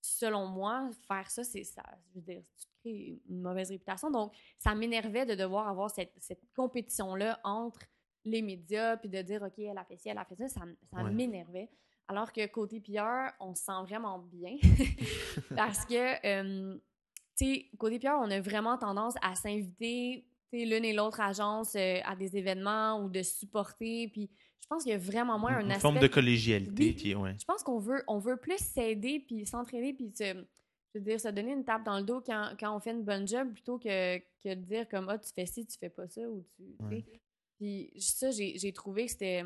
[0.00, 1.82] selon moi, faire ça, c'est ça.
[2.08, 4.10] Je veux dire, tu crées une mauvaise réputation.
[4.10, 7.80] Donc, ça m'énervait de devoir avoir cette, cette compétition-là entre
[8.24, 10.48] les médias, puis de dire, OK, elle a fait ci, elle a fait ça.
[10.48, 11.10] Ça, m- ça Ouais.
[11.10, 11.70] m'énervait.
[12.08, 14.56] Alors que côté PR, on se sent vraiment bien.
[15.56, 16.78] Parce que, euh,
[17.36, 21.98] tu sais, côté PR, on a vraiment tendance à s'inviter, l'une et l'autre agence euh,
[22.04, 24.08] à des événements ou de supporter.
[24.08, 24.30] Puis
[24.60, 25.80] je pense qu'il y a vraiment moins un Une aspect.
[25.82, 27.14] forme de collégialité est.
[27.14, 27.34] Ouais.
[27.38, 30.24] Je pense qu'on veut, on veut plus s'aider puis s'entraider puis se,
[30.94, 33.04] je veux dire, se donner une tape dans le dos quand, quand on fait une
[33.04, 36.06] bonne job plutôt que, que de dire comme ah tu fais ci, tu fais pas
[36.08, 36.62] ça ou tu.
[36.84, 37.04] Ouais.
[37.58, 39.42] Puis ça, j'ai trouvé que c'était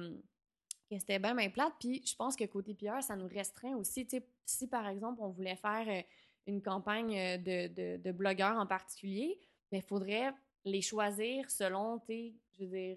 [0.90, 1.72] que c'était bien, bien plate.
[1.80, 4.07] Puis je pense que côté PR, ça nous restreint aussi.
[4.07, 6.02] Tu sais, si par exemple on voulait faire euh,
[6.46, 9.38] une campagne euh, de, de, de blogueurs en particulier,
[9.72, 10.32] il faudrait
[10.65, 12.97] les choisir selon, tu sais, je veux dire,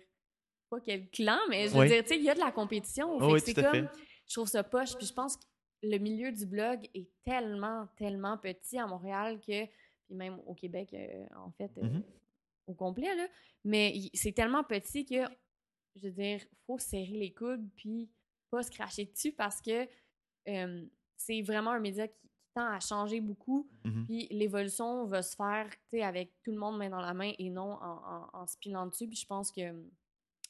[0.69, 1.87] pas quel clan, mais je veux Oui.
[1.87, 3.17] dire, tu sais, il y a de la compétition.
[3.19, 4.03] Oh oui, c'est comme, fait.
[4.27, 4.95] je trouve ça poche.
[4.97, 5.43] Puis je pense que
[5.83, 10.93] le milieu du blog est tellement, tellement petit à Montréal que, puis même au Québec,
[10.93, 12.03] euh, en fait, euh, Mhm.
[12.67, 13.27] au complet, là.
[13.63, 15.23] Mais c'est tellement petit que,
[15.95, 18.09] je veux dire, faut serrer les coudes puis
[18.49, 19.87] pas se cracher dessus parce que
[20.47, 20.85] euh,
[21.17, 23.67] c'est vraiment un média qui tend à changer beaucoup.
[23.83, 24.05] Mhm.
[24.05, 25.67] Puis l'évolution va se faire,
[26.03, 28.85] avec tout le monde main dans la main et non en, en, en se pilant
[28.87, 29.07] dessus.
[29.07, 29.61] Puis je pense que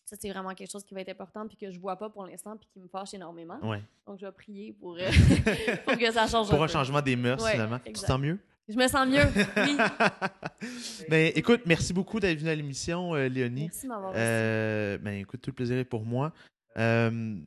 [0.05, 2.25] ça, c'est vraiment quelque chose qui va être important puis que je vois pas pour
[2.25, 3.59] l'instant puis qui me fâche énormément.
[3.61, 3.81] Ouais.
[4.05, 4.99] Donc, je vais prier pour, euh,
[5.85, 7.79] pour que ça change Pour un changement des mœurs, Ouais, finalement.
[7.79, 8.39] Tu te sens mieux?
[8.69, 9.23] Je me sens mieux,
[9.57, 9.77] oui.
[11.09, 13.63] ben, écoute, merci beaucoup d'être venu à l'émission, euh, Léonie.
[13.63, 14.13] Merci de m'avoir.
[14.15, 16.33] Euh, ben, écoute, tout le plaisir est pour moi.
[16.77, 17.37] Euh,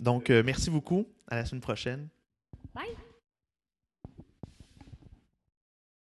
[0.00, 1.06] donc, merci beaucoup.
[1.28, 2.08] À la semaine prochaine.
[2.74, 3.11] Bye!